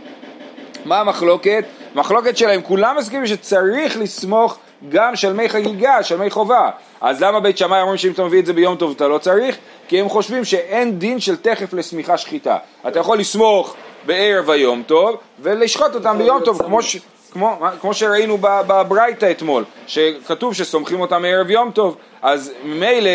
מה 0.84 1.00
המחלוקת? 1.00 1.64
מחלוקת 1.94 2.36
שלהם, 2.36 2.62
כולם 2.62 2.96
מסכימים 2.96 3.26
שצריך 3.26 3.96
לסמוך 3.96 4.58
גם 4.88 5.16
של 5.16 5.32
מי 5.32 5.48
חגיגה, 5.48 6.02
של 6.02 6.16
מי 6.16 6.30
חובה. 6.30 6.70
אז 7.00 7.22
למה 7.22 7.40
בית 7.40 7.58
שמאי 7.58 7.80
אומרים 7.80 7.98
שאם 7.98 8.12
אתה 8.12 8.24
מביא 8.24 8.40
את 8.40 8.46
זה 8.46 8.52
ביום 8.52 8.76
טוב 8.76 8.92
אתה 8.96 9.08
לא 9.08 9.18
צריך? 9.18 9.56
כי 9.88 10.00
הם 10.00 10.08
חושבים 10.08 10.44
שאין 10.44 10.98
דין 10.98 11.20
של 11.20 11.36
תכף 11.36 11.72
לשמיכה 11.72 12.16
שחיטה. 12.16 12.56
אתה 12.88 12.98
יכול 12.98 13.18
לסמוך 13.18 13.74
בערב 14.06 14.50
היום 14.50 14.82
טוב 14.86 15.16
ולשחוט 15.40 15.94
אותם 15.94 16.18
ביום 16.18 16.40
טוב, 16.44 16.62
כמו, 16.62 16.82
ש... 16.82 16.96
כמו, 17.32 17.58
כמו 17.80 17.94
שראינו 17.94 18.38
בברייתא 18.40 19.30
אתמול, 19.30 19.64
שכתוב 19.86 20.54
שסומכים 20.54 21.00
אותם 21.00 21.22
מערב 21.22 21.50
יום 21.50 21.70
טוב, 21.70 21.96
אז 22.22 22.52
ממילא 22.64 23.10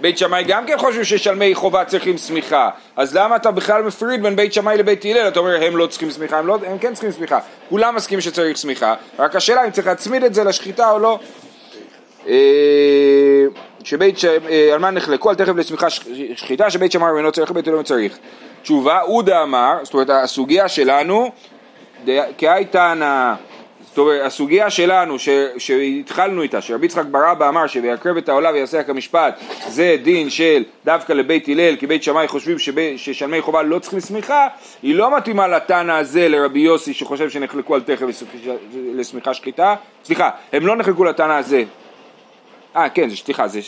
בית 0.00 0.18
שמאי 0.18 0.44
גם 0.44 0.66
כן 0.66 0.78
חושבים 0.78 1.04
ששלמי 1.04 1.54
חובה 1.54 1.84
צריכים 1.84 2.18
סמיכה, 2.18 2.70
אז 2.96 3.16
למה 3.16 3.36
אתה 3.36 3.50
בכלל 3.50 3.82
מפריד 3.82 4.22
בין 4.22 4.36
בית 4.36 4.52
שמאי 4.52 4.78
לבית 4.78 5.04
הלל? 5.04 5.28
אתה 5.28 5.38
אומר 5.40 5.64
הם 5.64 5.76
לא 5.76 5.86
צריכים 5.86 6.10
סמיכה, 6.10 6.38
הם, 6.38 6.46
לא, 6.46 6.58
הם 6.66 6.78
כן 6.78 6.92
צריכים 6.94 7.12
סמיכה, 7.12 7.38
כולם 7.68 7.94
מסכימים 7.94 8.20
שצריך 8.20 8.56
סמיכה, 8.56 8.94
רק 9.18 9.36
השאלה 9.36 9.64
אם 9.64 9.70
צריך 9.70 9.86
להצמיד 9.86 10.24
את 10.24 10.34
זה 10.34 10.44
לשחיטה 10.44 10.90
או 10.90 10.98
לא. 10.98 11.18
אה, 12.28 12.34
שבית, 13.84 14.18
ש... 14.18 14.24
אה, 14.24 14.70
על 14.72 14.78
מה 14.78 14.90
נחלקו? 14.90 15.30
על 15.30 15.36
תכף 15.36 15.56
לסמיכה 15.56 15.86
שחיטה 16.34 16.70
שבית 16.70 16.92
שמאי 16.92 17.10
אינו 17.16 17.32
צריך 17.32 17.50
ובית 17.50 17.68
הלל 17.68 17.76
לא 17.76 17.82
צריך. 17.82 18.18
תשובה, 18.62 19.00
עודה 19.00 19.42
אמר, 19.42 19.74
זאת 19.82 19.94
אומרת 19.94 20.10
הסוגיה 20.10 20.68
שלנו, 20.68 21.30
כאי 22.38 22.64
תנא 22.70 23.34
זאת 23.90 23.98
אומרת, 23.98 24.26
הסוגיה 24.26 24.70
שלנו 24.70 25.18
ש, 25.18 25.28
שהתחלנו 25.58 26.42
איתה, 26.42 26.60
שרבי 26.60 26.86
יצחק 26.86 27.04
ברבא 27.04 27.48
אמר 27.48 27.66
ש"ויקרב 27.66 28.16
את 28.16 28.28
העולה 28.28 28.50
ויעשה 28.50 28.82
כמשפט" 28.82 29.40
זה 29.68 29.96
דין 30.02 30.30
של 30.30 30.64
דווקא 30.84 31.12
לבית 31.12 31.48
הלל, 31.48 31.76
כי 31.76 31.86
בית 31.86 32.02
שמאי 32.02 32.28
חושבים 32.28 32.58
שב, 32.58 32.96
ששלמי 32.96 33.40
חובה 33.40 33.62
לא 33.62 33.78
צריכים 33.78 34.00
סמיכה, 34.00 34.46
היא 34.82 34.94
לא 34.94 35.16
מתאימה 35.16 35.48
לתנא 35.48 35.92
הזה 35.92 36.28
לרבי 36.28 36.60
יוסי 36.60 36.94
שחושב 36.94 37.30
שנחלקו 37.30 37.74
על 37.74 37.80
תכף 37.80 38.06
לשמיכה 38.94 39.34
שחיטה, 39.34 39.74
סליחה, 40.04 40.30
הם 40.52 40.66
לא 40.66 40.76
נחלקו 40.76 41.04
לתנא 41.04 41.32
הזה, 41.32 41.64
אה 42.76 42.88
כן, 42.88 43.08
זה 43.08 43.16
סליחה, 43.16 43.48
זה 43.48 43.60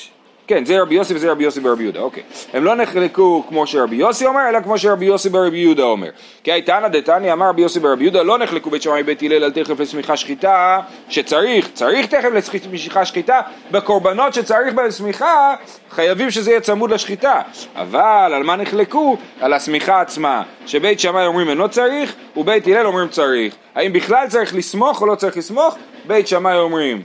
כן, 0.47 0.65
זה 0.65 0.83
רבי 0.83 0.95
יוסי 0.95 1.15
וזה 1.15 1.31
רבי 1.31 1.45
יוסי 1.45 1.61
ברבי 1.61 1.83
יהודה, 1.83 2.01
אוקיי. 2.01 2.23
הם 2.53 2.65
לא 2.65 2.75
נחלקו 2.75 3.45
כמו 3.49 3.67
שרבי 3.67 3.97
יוסי 3.97 4.27
אומר, 4.27 4.49
אלא 4.49 4.61
כמו 4.61 4.79
שרבי 4.79 5.05
יוסי 5.05 5.29
ברבי 5.29 5.57
יהודה 5.57 5.83
אומר. 5.83 6.11
כי 6.45 6.53
הייתנא 6.53 6.89
דתניא 6.89 7.33
אמר 7.33 7.49
רבי 7.49 7.63
יוסי 7.63 7.81
ברבי 7.81 8.05
יהודה, 8.05 8.23
לא 8.23 8.39
נחלקו 8.39 8.71
בית 8.71 8.83
שמאי 8.83 9.03
בית 9.03 9.23
הלל 9.23 9.45
על 9.45 9.53
תכף 9.53 9.81
לשמיכה 9.81 10.17
שחיטה, 10.17 10.81
שצריך, 11.09 11.69
צריך 11.75 12.07
תכף 12.07 12.29
לשמיכה 12.33 13.05
שחיטה, 13.05 13.41
בקורבנות 13.71 14.35
שצריך 14.35 14.75
בהם 14.75 14.91
שמיכה, 14.91 15.55
חייבים 15.91 16.31
שזה 16.31 16.51
יהיה 16.51 16.61
צמוד 16.61 16.91
לשחיטה. 16.91 17.41
אבל 17.77 18.33
על 18.35 18.43
מה 18.43 18.57
נחלקו? 18.57 19.17
על 19.41 19.53
השמיכה 19.53 20.01
עצמה, 20.01 20.43
שבית 20.67 21.01
שמאי 21.01 21.27
אומרים 21.27 21.49
אינו 21.49 21.69
צריך, 21.69 22.15
ובית 22.37 22.67
הלל 22.67 22.87
אומרים 22.87 23.09
צריך. 23.09 23.55
האם 23.75 23.93
בכלל 23.93 24.27
צריך 24.29 24.55
לסמוך 24.55 25.01
או 25.01 25.07
לא 25.07 25.15
צריך 25.15 25.37
לסמוך? 25.37 25.77
בית 26.07 26.29
שמאי 26.29 26.59
אומרים 26.59 27.03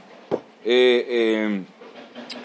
אה, 0.65 0.71
אה, 1.09 1.76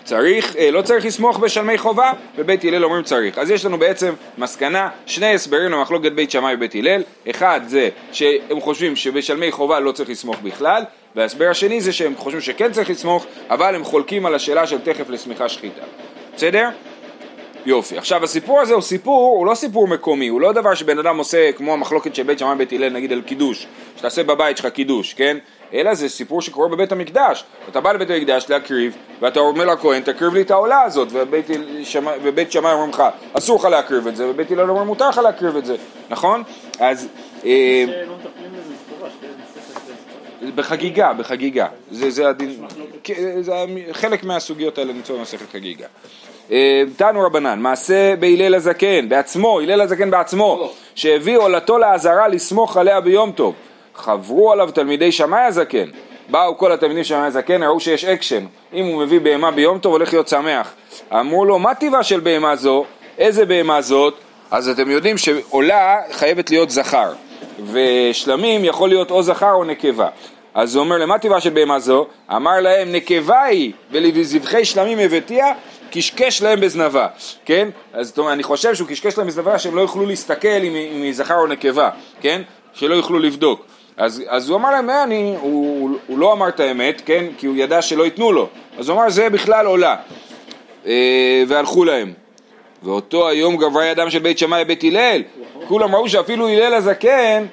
צריך, 0.05 0.57
אה, 0.57 0.71
לא 0.71 0.83
צריך 0.83 1.07
לסמוך 1.07 1.39
בשלמי 1.39 1.79
חובה, 1.79 2.13
ובית 2.37 2.65
הלל 2.65 2.85
אומרים 2.85 3.03
צריך. 3.03 3.39
אז 3.39 3.51
יש 3.51 3.65
לנו 3.65 3.79
בעצם 3.79 4.13
מסקנה, 4.39 4.89
שני 5.07 5.35
הסברים 5.35 5.71
למחלוקת 5.71 6.13
בית 6.13 6.31
שמאי 6.31 6.55
ובית 6.55 6.75
הלל, 6.75 7.03
אחד 7.31 7.61
זה 7.67 7.89
שהם 8.13 8.61
חושבים 8.61 8.97
שבשלמי 8.97 9.53
חובה 9.53 9.81
לא 9.81 9.93
צריך 9.93 10.11
לסמוך 10.11 10.37
בכלל, 10.43 10.83
וההסבר 11.17 11.51
השני 11.51 11.81
זה 11.81 11.93
שהם 11.93 12.17
חושבים 12.17 12.41
שכן 12.41 12.73
צריך 12.73 12.91
לסמוך, 12.91 13.27
אבל 13.51 13.75
הם 13.75 13.85
חולקים 13.85 14.27
על 14.27 14.35
השאלה 14.35 14.67
של 14.67 14.79
תכף 14.79 15.11
לשמיכה 15.11 15.49
שחיטה. 15.49 15.83
בסדר? 16.37 16.69
יופי. 17.67 17.99
עכשיו 17.99 18.25
הסיפור 18.25 18.61
הזה 18.61 18.75
הוא 18.75 18.83
סיפור, 18.83 19.37
הוא 19.39 19.47
לא 19.47 19.55
סיפור 19.55 19.89
מקומי, 19.89 20.29
הוא 20.29 20.41
לא 20.41 20.53
דבר 20.53 20.75
שבן 20.75 20.99
אדם 20.99 21.19
עושה 21.19 21.53
כמו 21.53 21.73
המחלוקת 21.73 22.15
של 22.15 22.23
בית 22.23 22.39
שמאי 22.39 22.53
ובית 22.55 22.73
הלל 22.73 22.89
נגיד 22.89 23.13
על 23.13 23.23
קידוש, 23.23 23.67
שתעשה 23.97 24.23
בבית 24.23 24.57
שלך 24.57 24.67
קידוש, 24.67 25.15
כן? 25.15 25.39
אלא 25.75 25.95
זה 25.95 26.09
סיפור 26.09 26.43
שקורה 26.43 26.69
בבית 26.69 26.93
המקדש. 26.93 27.45
אתה 27.69 27.81
בא 27.81 27.93
לבית 27.93 28.11
המקדש 28.11 28.47
להקריב, 28.49 28.97
ואתה 29.21 29.41
אומר 29.41 29.65
לכהן, 29.65 30.03
תקריב 30.03 30.35
לי 30.35 30.41
את 30.41 30.51
העולה 30.51 30.83
הזאת, 30.83 31.09
ובית, 31.13 31.47
שמי, 31.83 32.11
ובית 32.23 32.53
שמאי 32.53 32.73
אומרים 32.73 32.91
לך, 32.91 33.03
אסור 33.33 33.59
לך 33.59 33.65
להקריב 33.65 34.07
את 34.07 34.17
זה, 34.17 34.27
ובית 34.29 34.51
הלל 34.51 34.71
אומר, 34.71 34.83
מותר 34.83 35.09
לך 35.09 35.19
להקריב 35.19 35.57
את 35.57 35.65
זה, 35.65 35.77
נכון? 36.11 36.43
אז... 36.81 37.09
אה, 37.45 37.85
בחגיגה, 40.55 41.13
בחגיגה. 41.13 41.67
זה, 41.91 42.11
זה 42.11 42.29
הדין, 42.29 42.57
זה 43.41 43.53
חלק 43.93 44.25
מהסוגיות 44.25 44.79
האלה 44.79 44.93
נמצא 44.93 45.15
במסכת 45.15 45.53
חגיגה. 45.53 45.87
אה, 46.51 46.83
תנו 46.97 47.21
רבנן, 47.21 47.61
מעשה 47.61 48.17
בהלל 48.17 48.55
הזקן, 48.55 49.09
בעצמו, 49.09 49.61
הלל 49.61 49.81
הזקן 49.81 50.11
בעצמו, 50.11 50.71
שהביא 50.95 51.39
עולתו 51.39 51.79
לעזרה 51.79 52.29
לסמוך 52.29 52.77
עליה 52.77 53.01
ביום 53.01 53.33
טוב. 53.33 53.55
חברו 54.03 54.53
עליו 54.53 54.71
תלמידי 54.71 55.13
שמאי 55.13 55.41
הזקן. 55.41 55.89
באו 56.29 56.59
כל 56.59 56.73
התלמידים 56.73 57.05
של 57.05 57.15
שמאי 57.15 57.27
הזקן, 57.27 57.63
ראו 57.63 57.81
שיש 57.81 58.05
אקשן. 58.05 58.47
אם 58.73 58.85
הוא 58.85 59.03
מביא 59.03 59.21
בהמה 59.21 59.51
ביום 59.51 59.79
טוב, 59.79 59.93
הולך 59.93 60.13
להיות 60.13 60.29
שמח. 60.29 60.73
אמרו 61.13 61.45
לו, 61.45 61.59
מה 61.59 61.75
טיבה 61.75 62.03
של 62.03 62.21
בהמה 62.21 62.57
זו? 62.57 62.85
איזה 63.19 63.47
בהמה 63.47 63.83
זאת? 63.83 64.15
אז 64.51 64.69
אתם 64.69 64.91
יודעים 64.91 65.19
שעולה 65.19 65.97
חייבת 66.13 66.51
להיות 66.51 66.71
זכר, 66.71 67.13
ושלמים 67.73 68.65
יכול 68.65 68.89
להיות 68.89 69.11
או 69.11 69.23
זכר 69.23 69.53
או 69.53 69.65
נקבה. 69.65 70.09
אז 70.55 70.77
הוא 70.77 70.85
אומר, 70.85 70.99
למה 70.99 71.19
טיבה 71.19 71.41
של 71.41 71.51
בהמה 71.51 71.79
זו? 71.79 72.07
אמר 72.37 72.61
להם, 72.61 72.93
נקבה 72.93 73.43
היא, 73.43 73.73
ולזבחי 73.91 74.65
שלמים 74.65 74.99
הבאתיה, 74.99 75.53
קשקש 75.91 76.43
להם 76.43 76.61
בזנבה, 76.61 77.07
כן? 77.45 77.69
אז 77.93 78.09
זאת 78.09 78.19
אומרת, 78.19 78.33
אני 78.33 78.43
חושב 78.43 78.75
שהוא 78.75 78.89
קשקש 78.89 79.19
להם 79.19 79.27
בזנבה 79.27 79.59
שהם 79.59 79.77
לא 79.77 79.81
יוכלו 79.81 80.07
להסתכל 80.07 80.49
אם 80.49 81.03
היא 81.03 81.15
זכר 81.15 81.37
או 81.37 81.47
נקבה, 81.47 81.91
כן? 82.21 82.43
שלא 82.75 82.95
יוכלו 82.95 83.19
לבדוק. 83.19 83.67
אז, 83.97 84.23
אז 84.29 84.49
הוא 84.49 84.59
אמר 84.59 84.71
להם, 84.71 84.91
אה, 84.91 85.03
אני, 85.03 85.35
הוא, 85.41 85.91
הוא 86.07 86.19
לא 86.19 86.33
אמר 86.33 86.49
את 86.49 86.61
האמת, 86.61 87.03
כן? 87.05 87.25
כי 87.39 87.47
הוא 87.47 87.57
ידע 87.57 87.83
שלא 87.83 88.05
ייתנו 88.05 88.33
לו. 88.33 88.49
אז 88.79 88.89
הוא 88.89 88.99
אמר, 88.99 89.11
זה 89.11 89.31
בכלל 89.31 89.67
עולה. 89.67 89.97
אה, 90.87 91.43
והלכו 91.49 91.85
להם. 91.85 92.13
ואותו 92.83 93.29
היום 93.29 93.57
גברה 93.57 93.87
ידם 93.87 94.11
של 94.11 94.19
בית 94.19 94.39
שמאי 94.39 94.63
ובית 94.63 94.85
הלל. 94.85 95.23
כולם 95.69 95.95
ראו 95.95 96.09
שאפילו 96.09 96.49
הלל 96.49 96.75
הזקן 96.75 97.47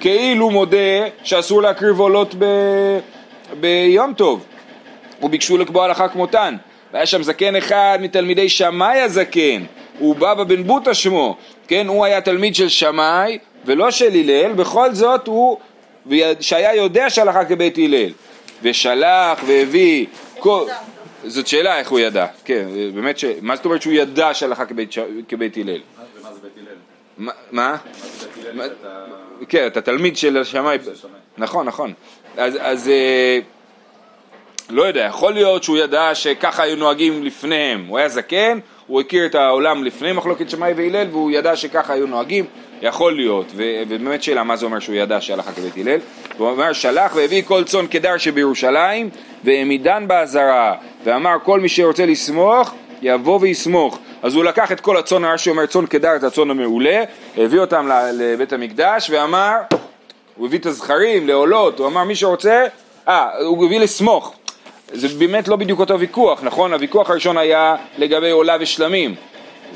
כאילו 0.00 0.50
מודה 0.50 0.76
שאסור 1.22 1.62
להקריב 1.62 2.00
עולות 2.00 2.34
ב... 2.38 2.44
ביום 3.60 4.14
טוב. 4.14 4.44
וביקשו 5.22 5.58
לקבוע 5.58 5.84
הלכה 5.84 6.08
כמותן. 6.08 6.56
והיה 6.92 7.06
שם 7.06 7.22
זקן 7.22 7.56
אחד 7.56 7.98
מתלמידי 8.00 8.48
שמאי 8.48 9.00
הזקן, 9.00 9.64
הוא 9.98 10.16
בבא 10.16 10.44
בן 10.44 10.62
בוטה 10.62 10.94
שמו, 10.94 11.36
כן, 11.68 11.86
הוא 11.86 12.04
היה 12.04 12.20
תלמיד 12.20 12.54
של 12.54 12.68
שמאי 12.68 13.38
ולא 13.64 13.90
של 13.90 14.10
הלל, 14.14 14.52
בכל 14.52 14.94
זאת 14.94 15.26
הוא 15.26 15.58
שהיה 16.40 16.74
יודע 16.74 17.10
שהלכה 17.10 17.44
כבית 17.44 17.78
הלל, 17.78 18.10
ושלח 18.62 19.40
והביא, 19.46 20.06
כל... 20.38 20.66
זאת 21.26 21.46
שאלה 21.46 21.78
איך 21.78 21.90
הוא 21.90 21.98
ידע, 21.98 22.26
כן, 22.44 22.66
באמת, 22.94 23.18
ש... 23.18 23.24
מה 23.42 23.56
זאת 23.56 23.64
אומרת 23.64 23.82
שהוא 23.82 23.92
ידע 23.92 24.34
שהלכה 24.34 24.66
כבית, 24.66 24.92
ש... 24.92 24.98
כבית 25.28 25.56
הלל? 25.56 25.80
מה 26.22 26.32
זה 26.32 26.40
בית 26.42 26.68
הלל? 27.18 27.32
מה? 27.50 27.76
כן, 29.48 29.66
אתה 29.66 29.80
תלמיד 29.80 30.16
של 30.16 30.44
שמאי, 30.44 30.78
נכון, 31.38 31.66
נכון, 31.66 31.92
אז, 32.36 32.58
אז 32.60 32.88
אה, 32.88 33.38
לא 34.70 34.82
יודע, 34.82 35.04
יכול 35.04 35.32
להיות 35.32 35.62
שהוא 35.62 35.78
ידע 35.78 36.14
שככה 36.14 36.62
היו 36.62 36.76
נוהגים 36.76 37.24
לפניהם, 37.24 37.84
הוא 37.88 37.98
היה 37.98 38.08
זקן, 38.08 38.58
הוא 38.86 39.00
הכיר 39.00 39.26
את 39.26 39.34
העולם 39.34 39.84
לפני 39.84 40.12
מחלוקת 40.12 40.50
שמאי 40.50 40.72
והלל 40.76 41.06
והוא 41.10 41.30
ידע 41.30 41.56
שככה 41.56 41.92
היו 41.92 42.06
נוהגים, 42.06 42.44
יכול 42.84 43.16
להיות, 43.16 43.46
ובאמת 43.56 44.22
שאלה 44.22 44.44
מה 44.44 44.56
זה 44.56 44.66
אומר 44.66 44.78
שהוא 44.78 44.94
ידע 44.94 45.20
שהלכה 45.20 45.52
כבית 45.52 45.76
הלל, 45.76 45.98
הוא 46.38 46.48
אומר 46.48 46.72
שלח 46.72 47.14
והביא 47.14 47.42
כל 47.42 47.64
צאן 47.64 47.86
קדר 47.86 48.18
שבירושלים 48.18 49.10
והעמידן 49.44 50.08
באזהרה 50.08 50.74
ואמר 51.04 51.36
כל 51.42 51.60
מי 51.60 51.68
שרוצה 51.68 52.06
לסמוך 52.06 52.74
יבוא 53.02 53.38
ויסמוך 53.40 53.98
אז 54.22 54.34
הוא 54.34 54.44
לקח 54.44 54.72
את 54.72 54.80
כל 54.80 54.96
הצאן, 54.96 55.24
הרש"י 55.24 55.50
אומר 55.50 55.66
צאן 55.66 55.86
קדר 55.86 56.16
את 56.16 56.24
הצאן 56.24 56.50
המעולה, 56.50 57.02
הביא 57.36 57.60
אותם 57.60 57.88
לבית 58.12 58.52
המקדש 58.52 59.10
ואמר, 59.10 59.56
הוא 60.36 60.46
הביא 60.46 60.58
את 60.58 60.66
הזכרים 60.66 61.28
לעולות, 61.28 61.78
הוא 61.78 61.86
אמר 61.86 62.04
מי 62.04 62.14
שרוצה, 62.14 62.64
אה, 63.08 63.38
הוא 63.44 63.66
הביא 63.66 63.80
לסמוך 63.80 64.34
זה 64.92 65.08
באמת 65.18 65.48
לא 65.48 65.56
בדיוק 65.56 65.80
אותו 65.80 66.00
ויכוח, 66.00 66.42
נכון? 66.42 66.72
הוויכוח 66.72 67.10
הראשון 67.10 67.38
היה 67.38 67.76
לגבי 67.98 68.30
עולה 68.30 68.56
ושלמים, 68.60 69.14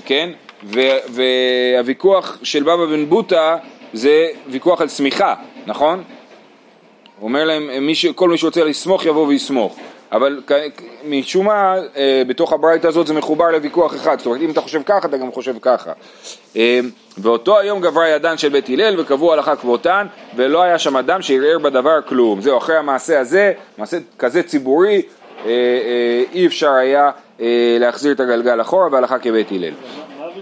כן? 0.04 0.30
והוויכוח 1.08 2.38
של 2.42 2.62
בבא 2.62 2.86
בן 2.86 3.06
בוטה 3.06 3.56
זה 3.92 4.28
ויכוח 4.48 4.80
על 4.80 4.88
סמיכה, 4.88 5.34
נכון? 5.66 6.02
הוא 7.18 7.28
אומר 7.28 7.44
להם, 7.44 7.86
מי 7.86 7.94
ש... 7.94 8.06
כל 8.06 8.28
מי 8.28 8.38
שרוצה 8.38 8.64
לסמוך 8.64 9.06
יבוא 9.06 9.26
ויסמוך. 9.26 9.76
אבל 10.12 10.42
משום 11.08 11.46
מה, 11.46 11.74
אה, 11.96 12.22
בתוך 12.26 12.52
הברייתא 12.52 12.86
הזאת 12.86 13.06
זה 13.06 13.14
מחובר 13.14 13.50
לוויכוח 13.50 13.96
אחד, 13.96 14.18
זאת 14.18 14.26
אומרת 14.26 14.40
אם 14.40 14.50
אתה 14.50 14.60
חושב 14.60 14.82
ככה, 14.86 15.08
אתה 15.08 15.16
גם 15.16 15.32
חושב 15.32 15.54
ככה. 15.62 15.92
אה, 16.56 16.80
ואותו 17.18 17.58
היום 17.58 17.80
גברה 17.80 18.08
ידן 18.08 18.38
של 18.38 18.48
בית 18.48 18.68
הלל 18.68 19.00
וקבעו 19.00 19.32
הלכה 19.32 19.56
כבותן, 19.56 20.06
ולא 20.36 20.62
היה 20.62 20.78
שם 20.78 20.96
אדם 20.96 21.22
שערער 21.22 21.58
בדבר 21.58 22.02
כלום. 22.08 22.40
זהו, 22.40 22.58
אחרי 22.58 22.76
המעשה 22.76 23.20
הזה, 23.20 23.52
מעשה 23.78 23.96
כזה 24.18 24.42
ציבורי, 24.42 25.02
אה, 25.46 26.22
אי 26.32 26.46
אפשר 26.46 26.70
היה 26.70 27.10
להחזיר 27.80 28.12
את 28.12 28.20
הגלגל 28.20 28.60
אחורה 28.60 28.88
והלכה 28.92 29.18
כבית 29.18 29.50
הלל. 29.52 29.72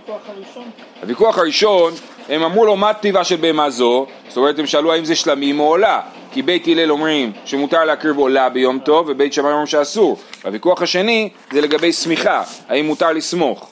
הוויכוח 0.06 0.28
הראשון? 0.36 0.70
הוויכוח 1.00 1.38
הראשון, 1.38 1.92
הם 2.28 2.42
אמרו 2.42 2.66
לו 2.66 2.76
מה 2.76 2.94
טבעה 2.94 3.24
של 3.24 3.36
בהמה 3.36 3.70
זו, 3.70 4.06
זאת 4.28 4.36
אומרת 4.36 4.58
הם 4.58 4.66
שאלו 4.66 4.92
האם 4.92 5.04
זה 5.04 5.14
שלמים 5.16 5.60
או 5.60 5.64
עולה, 5.64 6.00
כי 6.32 6.42
בית 6.42 6.68
הלל 6.68 6.90
אומרים 6.90 7.32
שמותר 7.44 7.84
להקריב 7.84 8.16
עולה 8.16 8.48
ביום 8.48 8.78
טוב 8.78 9.06
ובית 9.08 9.32
שמאי 9.32 9.50
אומרים 9.50 9.66
שאסור. 9.66 10.18
הוויכוח 10.44 10.82
השני 10.82 11.28
זה 11.52 11.60
לגבי 11.60 11.92
סמיכה, 11.92 12.42
האם 12.68 12.86
מותר 12.86 13.12
לסמוך. 13.12 13.70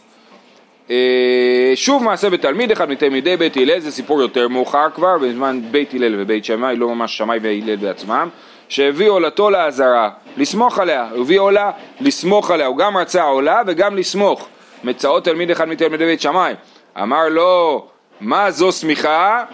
אה, 0.91 1.73
שוב 1.75 2.03
מעשה 2.03 2.31
בתלמיד 2.31 2.71
אחד 2.71 2.91
מתלמידי 2.91 3.37
בית 3.37 3.57
הלל, 3.57 3.79
זה 3.79 3.91
סיפור 3.91 4.23
יותר 4.23 4.49
מאוחר 4.49 4.87
כבר, 4.95 5.19
בזמן 5.19 5.61
בית 5.71 5.95
הלל 5.95 6.23
ובית 6.23 6.45
שמאי, 6.45 6.77
לא 6.77 6.89
ממש 6.89 7.17
שמאי 7.17 7.39
והלל 7.43 7.77
בעצמם, 7.77 8.29
שהביא 8.69 9.09
עולתו 9.09 9.51
לעזרה, 9.51 10.11
לסמוך 10.37 10.79
עליה, 10.79 11.09
הביא 11.21 11.41
עולה, 11.41 11.71
לסמוך 12.01 12.51
עליה, 12.51 12.67
הוא 12.67 12.77
גם 12.77 12.97
רצה 12.97 13.23
עולה 13.23 13.63
וגם 13.67 13.97
לסמוך. 13.97 14.49
מצאות 14.85 15.25
תלמיד 15.25 15.51
אחד 15.51 15.69
מתלמידי 15.69 16.05
בית 16.05 16.21
שמאי, 16.21 16.55
אמר 17.03 17.29
לו, 17.29 17.87
מה 18.21 18.51
זו 18.51 18.73
שמיכה? 18.73 19.45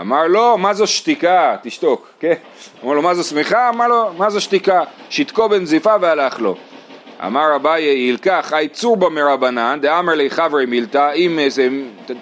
אמר 0.00 0.26
לו, 0.26 0.58
מה 0.58 0.74
זו 0.74 0.86
שתיקה? 0.86 1.56
תשתוק, 1.62 2.10
כן? 2.20 2.34
אמר 2.84 2.92
לו, 2.92 3.02
מה 3.02 3.14
זו 3.14 3.24
שמיכה? 3.24 3.68
אמר 3.68 3.88
לו, 3.88 4.12
מה 4.18 4.30
זו 4.30 4.40
שתיקה? 4.40 4.82
שתקו 5.10 5.48
בנזיפה 5.48 5.94
והלך 6.00 6.40
לו. 6.40 6.56
אמר 7.26 7.56
אביי, 7.56 7.82
ילקח 7.82 8.52
אי 8.52 8.68
צורבא 8.68 9.08
מרבנן, 9.08 9.78
דאמר 9.82 10.14
לי 10.14 10.30
חברי 10.30 10.66
מילתא, 10.66 11.12
אם 11.14 11.38
איזה 11.38 11.68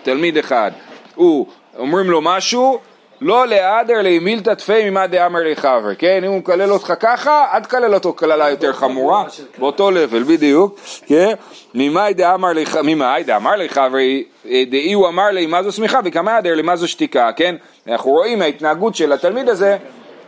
תלמיד 0.03 0.39
אחד, 0.39 0.71
הוא, 1.15 1.47
אומרים 1.79 2.11
לו 2.11 2.21
משהו, 2.21 2.79
לא 3.21 3.47
להדר 3.47 4.03
לי 4.03 4.19
מילתא 4.19 4.55
תפי 4.55 4.91
ממה 4.91 5.07
דאמר 5.07 5.41
לי 5.41 5.57
חברי, 5.57 5.97
כן? 5.97 6.25
אם 6.25 6.31
הוא 6.31 6.39
מקלל 6.39 6.73
אותך 6.73 6.93
ככה, 7.01 7.45
אל 7.53 7.61
תקלל 7.61 7.95
אותו 7.95 8.13
קללה 8.13 8.51
יותר 8.51 8.73
חמורה, 8.73 9.25
באותו 9.59 9.91
לבל, 9.91 10.23
בדיוק, 10.23 10.81
כן? 11.07 11.35
ממאי 11.75 12.15
דאמר 12.15 12.53
לי, 12.53 12.65
ממאי 12.85 13.23
דאמר 13.23 13.57
לי 13.57 13.69
חברי, 13.69 14.25
דאי 14.45 14.93
הוא 14.93 15.09
אמר 15.09 15.31
לי 15.31 15.47
מה 15.47 15.63
זו 15.63 15.73
שמיכה 15.73 16.01
וכמה 16.05 16.39
ידר 16.39 16.55
לי 16.55 16.63
מה 16.63 16.77
זו 16.77 16.89
שתיקה, 16.89 17.33
כן? 17.37 17.57
אנחנו 17.89 18.11
רואים 18.11 18.39
מההתנהגות 18.39 18.95
של 18.95 19.13
התלמיד 19.13 19.49
הזה 19.49 19.77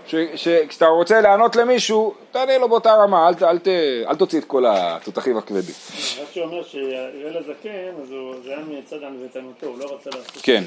שכשאתה 0.07 0.87
רוצה 0.87 1.21
לענות 1.21 1.57
למישהו, 1.57 2.15
תענה 2.33 2.59
לו 2.59 2.69
באותה 2.69 2.95
רמה, 2.95 3.29
אל, 3.29 3.35
אל, 3.43 3.59
אל, 3.67 4.05
אל 4.09 4.17
תוציא 4.17 4.39
את 4.39 4.45
כל 4.45 4.65
התותחים 4.69 5.37
הכבדים. 5.37 5.75
רק 6.23 6.29
שהוא 6.33 6.45
אומר 6.45 6.63
שיראה 6.63 7.41
לזקן, 7.41 8.03
אז 8.03 8.09
זה 8.45 8.51
היה 8.51 8.59
מצד 8.69 8.97
ענוותנותו, 9.03 9.67
הוא 9.67 9.79
לא 9.79 9.85
רצה 9.85 10.11
לעשות... 10.11 10.43
כן, 10.43 10.63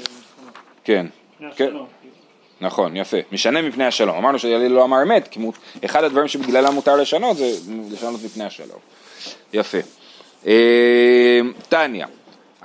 כן. 0.84 1.06
כן. 1.56 1.76
נכון, 2.60 2.96
יפה. 2.96 3.16
משנה 3.32 3.62
מפני 3.62 3.84
השלום. 3.84 4.16
אמרנו 4.16 4.38
שיליל 4.38 4.72
לא 4.72 4.84
אמר 4.84 5.02
אמת, 5.02 5.28
כי 5.28 5.40
אחד 5.84 6.04
הדברים 6.04 6.28
שבגללם 6.28 6.74
מותר 6.74 6.96
לשנות 6.96 7.36
זה 7.36 7.50
לשנות 7.92 8.20
מפני 8.24 8.44
השלום. 8.44 8.78
יפה. 9.52 9.78
אה, 10.46 11.40
טניה, 11.68 12.06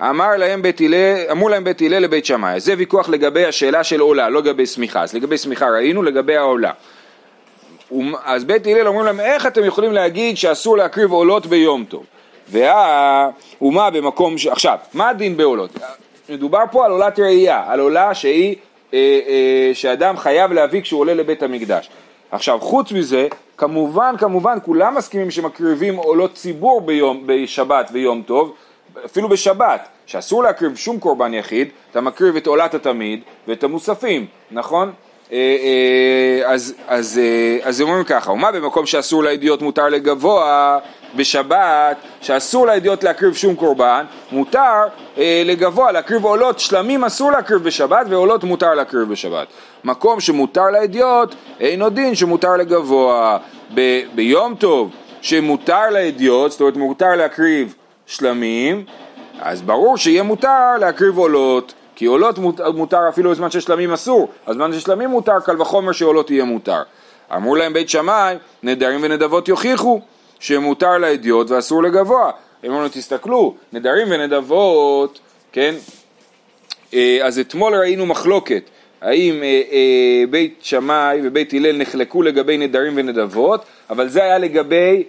אמר 0.01 0.37
להם 0.37 0.61
בית 0.61 0.81
הלל, 0.81 1.25
אמרו 1.31 1.49
להם 1.49 1.63
בית 1.63 1.81
הלל 1.81 1.99
לבית 1.99 2.25
שמאי, 2.25 2.59
זה 2.59 2.73
ויכוח 2.77 3.09
לגבי 3.09 3.45
השאלה 3.45 3.83
של 3.83 3.99
עולה, 3.99 4.29
לא 4.29 4.39
לגבי 4.39 4.65
שמיכה, 4.65 5.01
אז 5.01 5.13
לגבי 5.13 5.37
שמיכה 5.37 5.69
ראינו, 5.69 6.03
לגבי 6.03 6.37
העולה. 6.37 6.71
אז 8.23 8.43
בית 8.43 8.67
הלל 8.67 8.87
אומרים 8.87 9.05
להם, 9.05 9.19
איך 9.19 9.47
אתם 9.47 9.65
יכולים 9.65 9.93
להגיד 9.93 10.37
שאסור 10.37 10.77
להקריב 10.77 11.11
עולות 11.11 11.45
ביום 11.45 11.85
טוב? 11.85 12.05
והאומה 12.49 13.89
במקום 13.89 14.37
ש... 14.37 14.47
עכשיו, 14.47 14.77
מה 14.93 15.09
הדין 15.09 15.37
בעולות? 15.37 15.71
מדובר 16.29 16.63
פה 16.71 16.85
על 16.85 16.91
עולת 16.91 17.19
ראייה, 17.19 17.63
על 17.67 17.79
עולה 17.79 18.13
שהיא, 18.13 18.55
שאדם 19.73 20.17
חייב 20.17 20.51
להביא 20.51 20.81
כשהוא 20.81 20.99
עולה 20.99 21.13
לבית 21.13 21.43
המקדש. 21.43 21.89
עכשיו, 22.31 22.59
חוץ 22.59 22.91
מזה, 22.91 23.27
כמובן, 23.57 24.15
כמובן, 24.17 24.57
כולם 24.65 24.95
מסכימים 24.95 25.31
שמקריבים 25.31 25.95
עולות 25.95 26.33
ציבור 26.33 26.81
ביום, 26.81 27.23
בשבת 27.25 27.89
ויום 27.93 28.21
טוב, 28.25 28.53
אפילו 29.05 29.29
בשבת, 29.29 29.87
שאסור 30.05 30.43
להקריב 30.43 30.75
שום 30.75 30.99
קורבן 30.99 31.33
יחיד, 31.33 31.67
אתה 31.91 32.01
מקריב 32.01 32.35
את 32.35 32.47
עולת 32.47 32.73
התמיד 32.73 33.19
ואת 33.47 33.63
המוספים, 33.63 34.25
נכון? 34.51 34.91
אה, 35.31 35.37
אה, 35.37 36.53
אז, 36.53 36.73
אז, 36.87 37.19
אה, 37.23 37.57
אז 37.63 37.81
אומרים 37.81 38.03
ככה, 38.03 38.31
ומה 38.31 38.51
במקום 38.51 38.85
שאסור 38.85 39.23
לידיעות 39.23 39.61
מותר 39.61 39.89
לגבוה 39.89 40.79
בשבת, 41.15 41.97
שאסור 42.21 42.67
לידיעות 42.67 43.03
להקריב 43.03 43.33
שום 43.33 43.55
קורבן, 43.55 44.05
מותר 44.31 44.83
לגבוה, 45.17 45.91
להקריב 45.91 46.25
עולות, 46.25 46.59
שלמים 46.59 47.03
אסור 47.03 47.31
להקריב 47.31 47.63
בשבת 47.63 48.05
ועולות 48.09 48.43
מותר 48.43 48.73
להקריב 48.73 49.09
בשבת. 49.09 49.47
מקום 49.83 50.19
שמותר 50.19 50.65
לידיעות, 50.65 51.35
אינו 51.59 51.89
דין 51.89 52.15
שמותר 52.15 52.57
לגבוה. 52.57 53.37
ב, 53.73 54.01
ביום 54.15 54.55
טוב 54.55 54.91
שמותר 55.21 55.89
לידיעות, 55.91 56.51
זאת 56.51 56.61
אומרת 56.61 56.75
מותר 56.75 57.15
להקריב 57.15 57.75
שלמים, 58.05 58.85
אז 59.41 59.61
ברור 59.61 59.97
שיהיה 59.97 60.23
מותר 60.23 60.77
להקריב 60.79 61.17
עולות, 61.17 61.73
כי 61.95 62.05
עולות 62.05 62.37
מותר 62.73 63.09
אפילו 63.09 63.31
בזמן 63.31 63.51
ששלמים 63.51 63.93
אסור, 63.93 64.27
אז 64.45 64.55
בזמן 64.55 64.73
ששלמים 64.73 65.09
מותר, 65.09 65.39
קל 65.39 65.61
וחומר 65.61 65.91
שעולות 65.91 66.31
יהיה 66.31 66.43
מותר. 66.43 66.81
אמרו 67.35 67.55
להם 67.55 67.73
בית 67.73 67.89
שמאי, 67.89 68.35
נדרים 68.63 68.99
ונדבות 69.03 69.47
יוכיחו 69.47 70.01
שמותר 70.41 70.97
לאדיוט 70.97 71.51
ואסור 71.51 71.83
לגבוה. 71.83 72.31
הם 72.63 72.71
אמרו, 72.71 72.87
תסתכלו, 72.87 73.55
נדרים 73.73 74.07
ונדבות, 74.11 75.19
כן, 75.51 75.75
אה, 76.93 77.19
אז 77.23 77.39
אתמול 77.39 77.75
ראינו 77.75 78.05
מחלוקת, 78.05 78.63
האם 79.01 79.43
אה, 79.43 79.61
אה, 79.71 80.23
בית 80.29 80.59
שמאי 80.61 81.19
ובית 81.23 81.53
הלל 81.53 81.77
נחלקו 81.77 82.21
לגבי 82.21 82.57
נדרים 82.57 82.93
ונדבות, 82.95 83.65
אבל 83.89 84.09
זה 84.09 84.23
היה 84.23 84.37
לגבי 84.37 85.03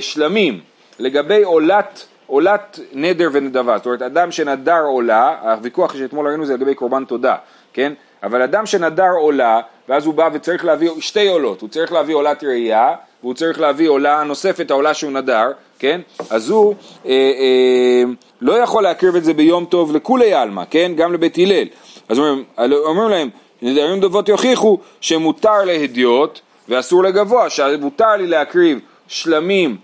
שלמים, 0.00 0.60
לגבי 0.98 1.42
עולת 1.42 2.06
עולת 2.26 2.80
נדר 2.92 3.28
ונדבה, 3.32 3.76
זאת 3.76 3.86
אומרת 3.86 4.02
אדם 4.02 4.30
שנדר 4.32 4.82
עולה, 4.82 5.36
הוויכוח 5.42 5.96
שאתמול 5.96 6.28
ראינו 6.28 6.46
זה 6.46 6.54
לגבי 6.54 6.74
קורבן 6.74 7.04
תודה, 7.04 7.36
כן? 7.72 7.92
אבל 8.22 8.42
אדם 8.42 8.66
שנדר 8.66 9.10
עולה, 9.20 9.60
ואז 9.88 10.06
הוא 10.06 10.14
בא 10.14 10.28
וצריך 10.32 10.64
להביא 10.64 10.90
שתי 11.00 11.28
עולות, 11.28 11.60
הוא 11.60 11.68
צריך 11.68 11.92
להביא 11.92 12.14
עולת 12.14 12.44
ראייה, 12.44 12.94
והוא 13.22 13.34
צריך 13.34 13.60
להביא 13.60 13.88
עולה 13.88 14.22
נוספת, 14.22 14.70
העולה 14.70 14.94
שהוא 14.94 15.12
נדר, 15.12 15.50
כן? 15.78 16.00
אז 16.30 16.50
הוא 16.50 16.74
אה, 17.06 17.10
אה, 17.10 18.02
לא 18.40 18.52
יכול 18.52 18.82
להקריב 18.82 19.16
את 19.16 19.24
זה 19.24 19.34
ביום 19.34 19.64
טוב 19.64 19.96
לכולי 19.96 20.34
עלמא, 20.34 20.62
כן? 20.70 20.92
גם 20.96 21.12
לבית 21.12 21.38
הלל. 21.38 21.64
אז 22.08 22.18
אומרים, 22.18 22.44
אומרים 22.58 23.10
להם, 23.10 23.28
נדרים 23.62 24.00
דבות 24.00 24.28
יוכיחו 24.28 24.78
שמותר 25.00 25.64
להדיוט 25.64 26.40
ואסור 26.68 27.02
לגבוה, 27.04 27.50
שמותר 27.50 28.16
לי 28.16 28.26
להקריב 28.26 28.78
שלמים 29.08 29.76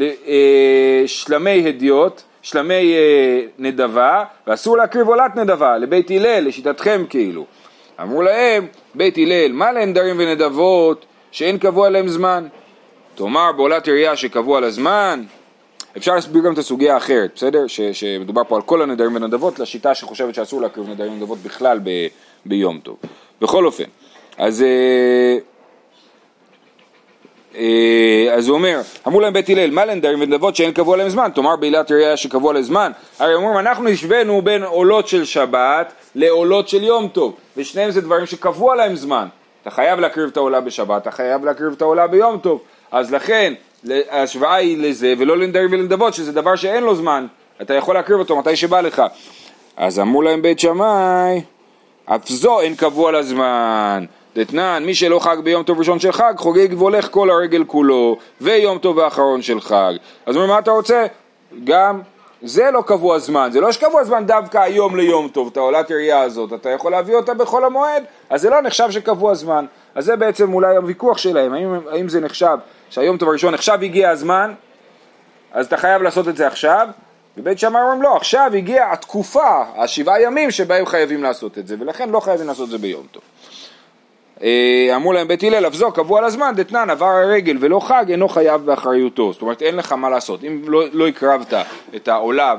אה, 0.00 1.02
שלמי 1.06 1.68
הדיוט, 1.68 2.22
שלמי 2.42 2.94
אה, 2.94 3.40
נדבה, 3.58 4.24
ואסור 4.46 4.76
להקריב 4.76 5.08
עולת 5.08 5.36
נדבה, 5.36 5.78
לבית 5.78 6.10
הלל, 6.10 6.44
לשיטתכם 6.46 7.04
כאילו. 7.08 7.44
אמרו 8.02 8.22
להם, 8.22 8.66
בית 8.94 9.18
הלל, 9.18 9.52
מה 9.52 9.72
לנדרים 9.72 10.16
ונדבות 10.18 11.06
שאין 11.30 11.58
קבוע 11.58 11.90
להם 11.90 12.08
זמן? 12.08 12.46
תאמר 13.14 13.52
בעולת 13.52 13.86
ירייה 13.86 14.16
שקבוע 14.16 14.60
לה 14.60 14.70
זמן, 14.70 15.24
אפשר 15.96 16.14
להסביר 16.14 16.42
גם 16.42 16.52
את 16.52 16.58
הסוגיה 16.58 16.94
האחרת, 16.94 17.30
בסדר? 17.34 17.66
ש, 17.66 17.80
שמדובר 17.80 18.42
פה 18.48 18.56
על 18.56 18.62
כל 18.62 18.82
הנדרים 18.82 19.16
ונדבות, 19.16 19.58
לשיטה 19.58 19.94
שחושבת 19.94 20.34
שאסור 20.34 20.62
להקריב 20.62 20.88
נדרים 20.88 21.12
ונדבות 21.12 21.38
בכלל 21.38 21.80
ב, 21.84 21.90
ביום 22.46 22.78
טוב. 22.78 22.96
בכל 23.40 23.66
אופן, 23.66 23.84
אז... 24.38 24.62
אה, 24.62 25.38
אה, 27.56 28.34
אז 28.34 28.48
הוא 28.48 28.56
אומר, 28.56 28.80
אמרו 29.08 29.20
להם 29.20 29.32
בית 29.32 29.48
הלל, 29.48 29.70
מה 29.70 29.84
לנדרים 29.84 30.20
ונדבות 30.20 30.56
שאין 30.56 30.72
קבוע 30.72 30.96
להם 30.96 31.08
זמן, 31.08 31.30
תאמר 31.34 31.56
בעילת 31.56 31.90
ראייה 31.90 32.16
שקבוע 32.16 32.52
לזמן, 32.52 32.92
הרי 33.18 33.34
אומרים 33.34 33.58
אנחנו 33.58 33.88
השווינו 33.88 34.42
בין 34.42 34.62
עולות 34.64 35.08
של 35.08 35.24
שבת 35.24 35.92
לעולות 36.14 36.68
של 36.68 36.82
יום 36.82 37.08
טוב, 37.08 37.34
ושניהם 37.56 37.90
זה 37.90 38.00
דברים 38.00 38.26
שקבוע 38.26 38.76
להם 38.76 38.96
זמן, 38.96 39.26
אתה 39.62 39.70
חייב 39.70 40.00
להקריב 40.00 40.28
את 40.28 40.36
העולה 40.36 40.60
בשבת, 40.60 41.02
אתה 41.02 41.10
חייב 41.10 41.44
להקריב 41.44 41.72
את 41.72 41.82
העולה 41.82 42.06
ביום 42.06 42.38
טוב, 42.38 42.62
אז 42.94 43.12
לכן 43.12 43.54
ההשוואה 44.10 44.54
היא 44.54 44.78
לזה 44.78 45.14
ולא 45.18 45.38
לנדרים 45.38 45.72
ולנדבות 45.72 46.14
שזה 46.14 46.32
דבר 46.32 46.56
שאין 46.56 46.84
לו 46.84 46.94
זמן, 46.94 47.26
אתה 47.62 47.74
יכול 47.74 47.94
להקריב 47.94 48.18
אותו 48.18 48.36
מתי 48.36 48.56
שבא 48.56 48.80
לך, 48.80 49.02
אז 49.76 49.98
אמרו 49.98 50.22
להם 50.22 50.42
בית 50.42 50.58
שמאי, 50.58 51.42
אף 52.04 52.28
זו 52.28 52.60
אין 52.60 52.74
קבוע 52.74 53.12
לזמן 53.12 54.04
דתנן, 54.36 54.82
מי 54.86 54.94
שלא 54.94 55.18
חג 55.18 55.36
ביום 55.44 55.62
טוב 55.62 55.78
ראשון 55.78 55.98
של 55.98 56.12
חג, 56.12 56.34
חוגג 56.36 56.68
והולך 56.78 57.08
כל 57.10 57.30
הרגל 57.30 57.64
כולו, 57.64 58.16
ויום 58.40 58.78
טוב 58.78 58.98
האחרון 58.98 59.42
של 59.42 59.60
חג. 59.60 59.92
אז 60.26 60.36
מה 60.36 60.58
אתה 60.58 60.70
רוצה? 60.70 61.06
גם 61.64 62.00
זה 62.42 62.70
לא 62.70 62.82
קבוע 62.86 63.18
זמן, 63.18 63.48
זה 63.52 63.60
לא 63.60 63.72
שקבוע 63.72 64.04
זמן 64.04 64.26
דווקא 64.26 64.58
היום 64.58 64.96
ליום 64.96 65.28
טוב, 65.28 65.48
את 65.52 65.56
העולת 65.56 65.90
הראייה 65.90 66.20
הזאת, 66.20 66.52
אתה 66.52 66.70
יכול 66.70 66.92
להביא 66.92 67.14
אותה 67.14 67.34
בכל 67.34 67.64
המועד, 67.64 68.02
אז 68.30 68.40
זה 68.40 68.50
לא 68.50 68.60
נחשב 68.60 68.90
שקבוע 68.90 69.34
זמן. 69.34 69.66
אז 69.94 70.04
זה 70.04 70.16
בעצם 70.16 70.54
אולי 70.54 70.76
הוויכוח 70.76 71.18
שלהם, 71.18 71.52
האם, 71.52 71.74
האם 71.90 72.08
זה 72.08 72.20
נחשב 72.20 72.56
שהיום 72.90 73.16
טוב 73.16 73.28
הראשון 73.28 73.54
עכשיו 73.54 73.82
הגיע 73.82 74.10
הזמן, 74.10 74.54
אז 75.52 75.66
אתה 75.66 75.76
חייב 75.76 76.02
לעשות 76.02 76.28
את 76.28 76.36
זה 76.36 76.46
עכשיו, 76.46 76.88
ובית 77.36 77.58
שמאי 77.58 77.82
אומרים 77.82 78.02
לא, 78.02 78.16
עכשיו 78.16 78.50
הגיעה 78.54 78.92
התקופה, 78.92 79.62
השבעה 79.76 80.22
ימים 80.22 80.50
שבהם 80.50 80.86
חייבים 80.86 81.22
לעשות 81.22 81.58
את 81.58 81.66
זה, 81.66 81.76
ולכן 81.78 82.10
לא 82.10 82.20
חייבים 82.20 82.46
לעשות 82.46 82.64
את 82.64 82.70
זה 82.70 82.78
ביום 82.78 83.06
טוב. 83.10 83.22
אה, 84.42 84.92
אמרו 84.96 85.12
להם 85.12 85.28
בית 85.28 85.42
הלל, 85.42 85.66
אף 85.66 85.74
זו 85.74 85.92
קבוע 85.92 86.20
לזמן, 86.20 86.52
דתנן 86.56 86.90
עבר 86.90 87.06
הרגל 87.06 87.56
ולא 87.60 87.80
חג, 87.80 88.04
אינו 88.10 88.28
חייב 88.28 88.66
באחריותו. 88.66 89.32
זאת 89.32 89.42
אומרת, 89.42 89.62
אין 89.62 89.76
לך 89.76 89.92
מה 89.92 90.10
לעשות. 90.10 90.44
אם 90.44 90.62
לא, 90.66 90.84
לא 90.92 91.08
הקרבת 91.08 91.54
את 91.96 92.08
העולה 92.08 92.54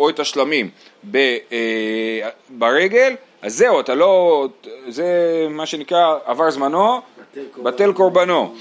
או 0.00 0.10
את 0.10 0.20
השלמים 0.20 0.70
ב, 1.10 1.16
אה, 1.52 2.28
ברגל, 2.48 3.14
אז 3.42 3.56
זהו, 3.56 3.80
אתה 3.80 3.94
לא, 3.94 4.48
זה 4.88 5.06
מה 5.50 5.66
שנקרא 5.66 6.16
עבר 6.24 6.50
זמנו, 6.50 7.00
בטל 7.62 7.92
קורבנו. 7.92 8.54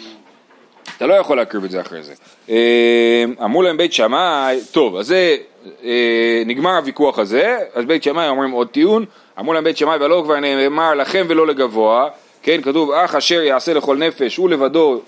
אתה 0.97 1.05
לא 1.05 1.13
יכול 1.13 1.37
להקריב 1.37 1.63
את 1.63 1.71
זה 1.71 1.81
אחרי 1.81 2.03
זה. 2.03 2.13
אה, 2.49 3.23
אמרו 3.43 3.61
להם 3.61 3.77
בית 3.77 3.93
שמאי, 3.93 4.59
טוב, 4.71 4.95
אז 4.95 5.07
זה, 5.07 5.37
אה, 5.83 6.43
נגמר 6.45 6.75
הוויכוח 6.75 7.19
הזה, 7.19 7.57
אז 7.73 7.85
בית 7.85 8.03
שמאי 8.03 8.29
אומרים 8.29 8.51
עוד 8.51 8.67
טיעון, 8.67 9.05
אמרו 9.39 9.53
להם 9.53 9.63
בית 9.63 9.77
שמאי 9.77 9.95
ולא 9.95 10.21
כבר 10.25 10.39
נאמר 10.39 10.93
לכם 10.93 11.25
ולא 11.29 11.47
לגבוה, 11.47 12.09
כן, 12.43 12.61
כתוב 12.61 12.91
אח 12.91 13.15
אשר 13.15 13.41
יעשה 13.41 13.73
לכל 13.73 13.97
נפש 13.97 14.37
הוא 14.37 14.49
לבדו 14.49 15.01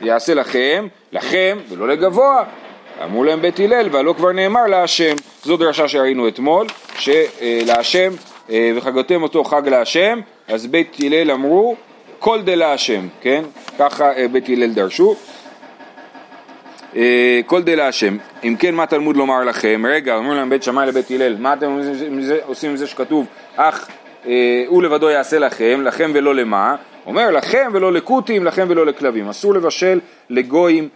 יעשה 0.00 0.34
לכם, 0.34 0.86
לכם 1.12 1.58
ולא 1.68 1.88
לגבוה. 1.88 2.44
אמרו 3.04 3.24
להם 3.24 3.42
בית 3.42 3.60
הלל 3.60 3.88
והלא 3.92 4.14
כבר 4.16 4.32
נאמר 4.32 4.66
להשם. 4.66 5.14
זו 5.44 5.56
דרשה 5.56 5.88
שראינו 5.88 6.28
אתמול, 6.28 6.66
שלהשם 6.98 8.12
אה, 8.50 8.72
וחגותם 8.76 9.22
אותו 9.22 9.44
חג 9.44 9.68
להשם, 9.68 10.20
אז 10.48 10.66
בית 10.66 10.96
הלל 11.04 11.30
אמרו 11.30 11.76
כל 12.18 12.42
דלהשם, 12.42 13.08
כן? 13.20 13.42
ככה 13.78 14.12
אה, 14.12 14.28
בית 14.28 14.48
הלל 14.48 14.72
דרשו. 14.72 15.16
אה, 16.96 17.40
כל 17.46 17.62
דלהשם, 17.62 18.16
אם 18.44 18.56
כן 18.58 18.74
מה 18.74 18.86
תלמוד 18.86 19.16
לומר 19.16 19.44
לכם? 19.44 19.82
רגע, 19.88 20.16
אומרים 20.16 20.36
להם 20.36 20.50
בית 20.50 20.62
שמאי 20.62 20.86
לבית 20.86 21.10
הלל, 21.10 21.36
מה 21.36 21.52
אתם 21.52 21.78
עושים 22.46 22.70
עם 22.70 22.76
זה 22.76 22.86
שכתוב 22.86 23.26
אך 23.56 23.88
הוא 24.66 24.82
לבדו 24.82 25.10
יעשה 25.10 25.38
לכם, 25.38 25.80
לכם 25.84 26.10
ולא 26.14 26.34
למה? 26.34 26.76
אומר 27.06 27.30
לכם 27.30 27.70
ולא 27.72 27.92
לכותים, 27.92 28.44
לכם 28.44 28.66
ולא 28.68 28.86
לכלבים. 28.86 29.28
אסור 29.28 29.54
לבשל 29.54 30.00
לגויים 30.30 30.88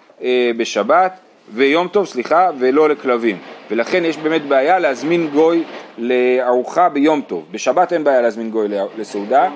בשבת, 0.56 1.18
ויום 1.52 1.88
טוב, 1.88 2.06
סליחה, 2.06 2.50
ולא 2.58 2.88
לכלבים. 2.88 3.38
ולכן 3.70 4.04
יש 4.04 4.16
באמת 4.16 4.42
בעיה 4.42 4.78
להזמין 4.78 5.28
גוי 5.28 5.64
לארוחה 5.98 6.88
ביום 6.88 7.20
טוב. 7.20 7.44
בשבת 7.50 7.92
אין 7.92 8.04
בעיה 8.04 8.20
להזמין 8.20 8.50
גוי 8.50 8.68
לסעודה. 8.98 9.48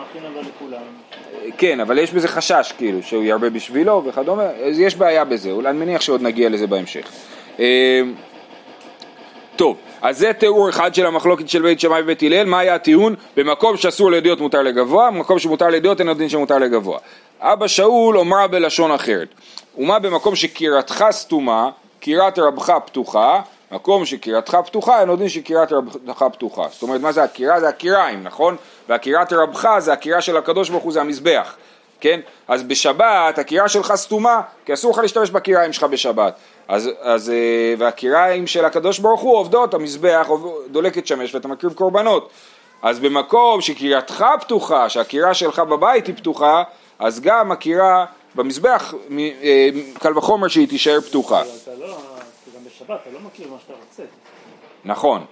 כן, 1.59 1.81
אבל 1.81 1.98
יש 1.98 2.12
בזה 2.12 2.28
חשש, 2.28 2.72
כאילו, 2.78 3.02
שהוא 3.02 3.24
ירבה 3.24 3.50
בשבילו 3.50 4.02
וכדומה, 4.05 4.42
אז 4.42 4.81
יש 4.81 4.96
בעיה 4.96 5.24
בזה, 5.24 5.50
אולי 5.50 5.70
אני 5.70 5.78
מניח 5.78 6.00
שעוד 6.00 6.22
נגיע 6.22 6.48
לזה 6.48 6.66
בהמשך. 6.66 7.07
אה, 7.61 8.02
טוב, 9.57 9.76
אז 10.02 10.18
זה 10.18 10.33
תיאור 10.33 10.68
אחד 10.68 10.94
של 10.94 11.07
המחלוקת 11.07 11.48
של 11.48 11.62
בית 11.62 11.81
שמאי 11.81 12.02
ובית 12.02 12.22
הלל, 12.22 12.44
מה 12.44 12.59
היה 12.59 12.74
הטיעון? 12.74 13.14
במקום 13.37 13.76
שאסור 13.76 14.11
לידיעות 14.11 14.40
מותר 14.40 14.62
לגבוה, 14.62 15.11
במקום 15.11 15.38
שמותר 15.38 15.68
לידיעות 15.68 16.00
אין 16.00 16.09
הדין 16.09 16.28
שמותר 16.28 16.59
לגבוה. 16.59 16.98
אבא 17.40 17.66
שאול 17.66 18.18
אומרה 18.18 18.46
בלשון 18.46 18.90
אחרת, 18.92 19.28
ומה 19.78 19.98
במקום 19.98 20.37
שקירתך 20.37 21.05
סתומה, 21.11 21.70
קירת 22.02 22.38
רבך 22.38 22.72
פתוחה, 22.86 23.40
מקום 23.72 24.04
שקירתך 24.04 24.56
פתוחה, 24.66 25.00
אין 25.00 25.08
יודעים 25.08 25.28
שקירת 25.28 25.72
רבך 25.72 26.22
פתוחה. 26.32 26.62
זאת 26.70 26.82
אומרת, 26.82 27.00
מה 27.00 27.12
זה 27.12 27.22
הקירה? 27.22 27.60
זה 27.60 27.68
הקיריים, 27.68 28.22
נכון? 28.22 28.56
והקירת 28.88 29.32
רבך 29.32 29.68
זה 29.78 29.92
הקירה 29.92 30.20
של 30.20 30.36
הקדוש 30.36 30.70
ברוך 30.70 30.82
הוא, 30.82 30.92
זה 30.92 31.00
המזבח. 31.00 31.56
כן? 32.00 32.20
אז 32.48 32.62
בשבת 32.62 33.38
הקירה 33.38 33.68
שלך 33.68 33.92
סתומה, 33.94 34.40
כי 34.64 34.74
אסור 34.74 34.92
לך 34.92 34.98
להשתמש 34.98 35.30
בקיריים 35.30 35.72
שלך 35.72 35.84
בשבת. 35.84 36.34
אז, 36.68 36.90
אז, 37.00 37.30
אה, 37.30 37.74
והקיריים 37.78 38.46
של 38.46 38.64
הקדוש 38.64 38.98
ברוך 38.98 39.20
הוא 39.20 39.36
עובדות, 39.36 39.74
המזבח 39.74 40.28
דולקת 40.70 41.06
שמש 41.06 41.34
ואתה 41.34 41.48
מקריב 41.48 41.72
קורבנות. 41.72 42.30
אז 42.82 42.98
במקום 42.98 43.60
שקירתך 43.60 44.24
פתוחה, 44.40 44.88
שהקירה 44.88 45.34
שלך 45.34 45.58
בבית 45.58 46.06
היא 46.06 46.14
פתוחה, 46.14 46.62
אז 46.98 47.20
גם 47.20 47.52
הקירה 47.52 48.04
במזבח, 48.34 48.94
אה, 49.18 49.68
קל 49.98 50.18
וחומר 50.18 50.48
שהיא 50.48 50.68
תישאר 50.68 51.00
פתוחה. 51.00 51.42
אתה 51.42 51.70
לא, 51.80 51.86
גם 52.56 52.64
בשבת 52.64 53.00
אתה 53.02 53.10
לא 53.10 53.20
מכיר 53.20 53.48
מה 53.50 53.56
שאתה 53.58 53.72
רוצה. 53.88 54.02
נכון. 54.84 55.24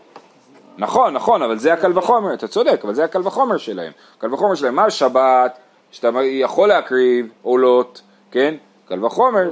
נכון, 0.78 1.14
נכון, 1.14 1.42
אבל 1.42 1.58
זה 1.58 1.72
הקל 1.72 1.98
וחומר, 1.98 2.34
אתה 2.34 2.48
צודק, 2.48 2.80
אבל 2.84 2.94
זה 2.94 3.04
הקל 3.04 3.26
וחומר 3.26 3.56
שלהם. 3.56 3.92
קל 4.18 4.34
וחומר 4.34 4.54
שלהם, 4.54 4.74
מה 4.74 4.90
שבת, 4.90 5.58
שאתה 5.90 6.10
יכול 6.24 6.68
להקריב 6.68 7.26
עולות, 7.42 8.02
כן? 8.30 8.54
קל 8.88 9.04
וחומר. 9.04 9.50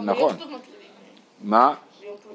נכון. 0.00 0.34
מה? 1.42 1.74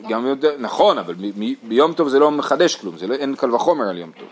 גם 0.10 0.26
יותר, 0.26 0.56
נכון, 0.60 0.98
אבל 0.98 1.16
ביום 1.64 1.94
טוב 1.94 2.08
זה 2.08 2.20
לא 2.20 2.32
מחדש 2.32 2.76
כלום, 2.76 2.98
זה 2.98 3.08
לא, 3.08 3.14
אין 3.14 3.36
קל 3.36 3.56
וחומר 3.56 3.90
על 3.90 3.98
יום 3.98 4.12
טוב. 4.12 4.28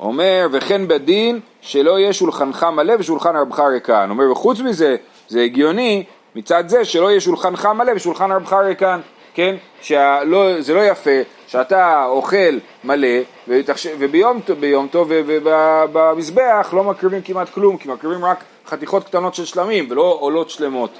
אומר, 0.00 0.46
וכן 0.52 0.88
בדין 0.88 1.40
שלא 1.60 1.98
יהיה 1.98 2.12
שולחנך 2.12 2.66
מלא 2.72 2.94
ושולחן 2.98 3.36
רבך 3.36 3.60
ריקן. 3.60 4.06
אומר, 4.10 4.32
וחוץ 4.32 4.60
מזה, 4.60 4.96
זה 5.28 5.42
הגיוני 5.42 6.04
מצד 6.34 6.68
זה 6.68 6.84
שלא 6.84 7.10
יהיה 7.10 7.20
שולחנך 7.20 7.66
מלא 7.66 7.92
ושולחן 7.96 8.32
רבך 8.32 8.52
ריקן, 8.52 9.00
כן? 9.34 9.56
שזה 9.82 10.74
לא 10.74 10.84
יפה 10.90 11.10
שאתה 11.46 12.04
אוכל 12.06 12.58
מלא 12.84 13.08
וביום 13.98 14.40
טוב, 14.40 14.60
ביום 14.60 14.88
טוב 14.90 15.08
ובמזבח 15.10 16.70
לא 16.72 16.84
מקריבים 16.84 17.22
כמעט 17.22 17.48
כלום, 17.48 17.76
כי 17.76 17.88
מקריבים 17.88 18.24
רק 18.24 18.44
חתיכות 18.66 19.04
קטנות 19.04 19.34
של 19.34 19.44
שלמים 19.44 19.86
ולא 19.90 20.16
עולות 20.20 20.50
שלמות. 20.50 20.90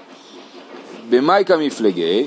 במאי 1.11 1.45
כמפלגי, 1.45 2.27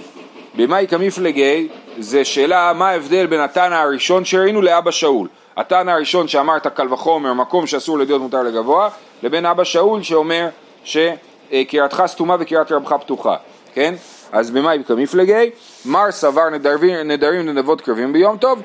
במאי 0.56 0.88
כמפלגי 0.88 1.68
זה 2.00 2.26
שאלה 2.26 2.74
מה 2.74 2.90
ההבדל 2.90 3.28
בין 3.28 3.40
התנא 3.40 3.76
הראשון 3.76 4.26
שראינו 4.26 4.62
לאבא 4.62 4.92
שאול. 4.92 5.28
התנא 5.60 5.91
הראשון 5.91 6.28
שאמרת 6.28 6.67
קל 6.67 6.93
וחומר, 6.93 7.34
מקום 7.34 7.67
שאסור 7.67 8.00
לדיעות 8.00 8.22
מותר 8.22 8.43
לגבוה, 8.43 8.89
לבין 9.24 9.45
אבא 9.45 9.63
שאול 9.63 10.04
שאומר 10.04 10.48
שקריאתך 10.84 12.04
סתומה 12.06 12.36
וקריאת 12.39 12.72
רבך 12.72 12.93
פתוחה, 12.93 13.36
כן? 13.74 13.95
אז 14.32 14.52
במאי 14.52 14.78
כמפלגי, 14.88 15.50
מר 15.86 16.12
סבר 16.12 16.50
נדרים, 16.50 16.95
נדרים 17.08 17.48
לנדבות 17.48 17.82
קרבים 17.82 18.13
ביום 18.13 18.38
טוב, 18.38 18.62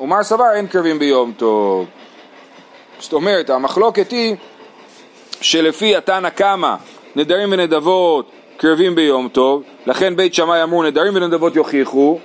ומר 0.00 0.22
סבר 0.22 0.52
אין 0.54 0.66
קרבים 0.66 0.98
ביום 0.98 1.32
טוב. 1.36 1.86
זאת 2.98 3.12
אומרת, 3.12 3.50
המחלוקת 3.50 4.10
היא 4.10 4.36
שלפי 5.40 5.96
התנא 5.96 6.30
קמא 6.30 6.74
נדרים 7.16 7.52
ונדבות 7.52 8.30
קרבים 8.56 8.94
ביום 8.94 9.28
טוב, 9.28 9.62
לכן 9.86 10.16
בית 10.16 10.34
שמאי 10.34 10.62
אמרו 10.62 10.82
נדרים 10.82 11.16
ונדבות 11.16 11.56
יוכיחו, 11.56 12.18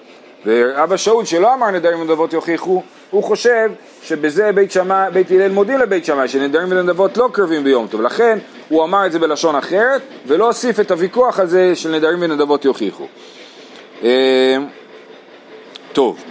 ואבא 0.45 0.97
שאול 0.97 1.25
שלא 1.25 1.53
אמר 1.53 1.71
נדרים 1.71 1.99
ונדבות 1.99 2.33
יוכיחו, 2.33 2.83
הוא 3.15 3.23
חושב 3.23 3.71
שבזה 4.03 4.51
בית, 4.51 4.71
שמאי, 4.71 5.11
בית 5.13 5.31
הלל 5.31 5.51
מודיע 5.51 5.77
לבית 5.77 6.05
שמאי 6.05 6.27
שנדרים 6.27 6.67
ונדבות 6.71 7.17
לא 7.17 7.29
קרבים 7.31 7.63
ביום 7.63 7.87
טוב, 7.87 8.01
לכן 8.01 8.39
הוא 8.69 8.83
אמר 8.83 9.05
את 9.05 9.11
זה 9.11 9.19
בלשון 9.19 9.55
אחרת, 9.55 10.01
ולא 10.27 10.45
הוסיף 10.45 10.79
את 10.79 10.91
הוויכוח 10.91 11.39
הזה 11.39 11.75
של 11.75 11.95
נדרים 11.95 12.17
ונדבות 12.21 12.65
יוכיחו. 12.65 13.07
אה, 14.03 14.57
טוב, 15.93 16.23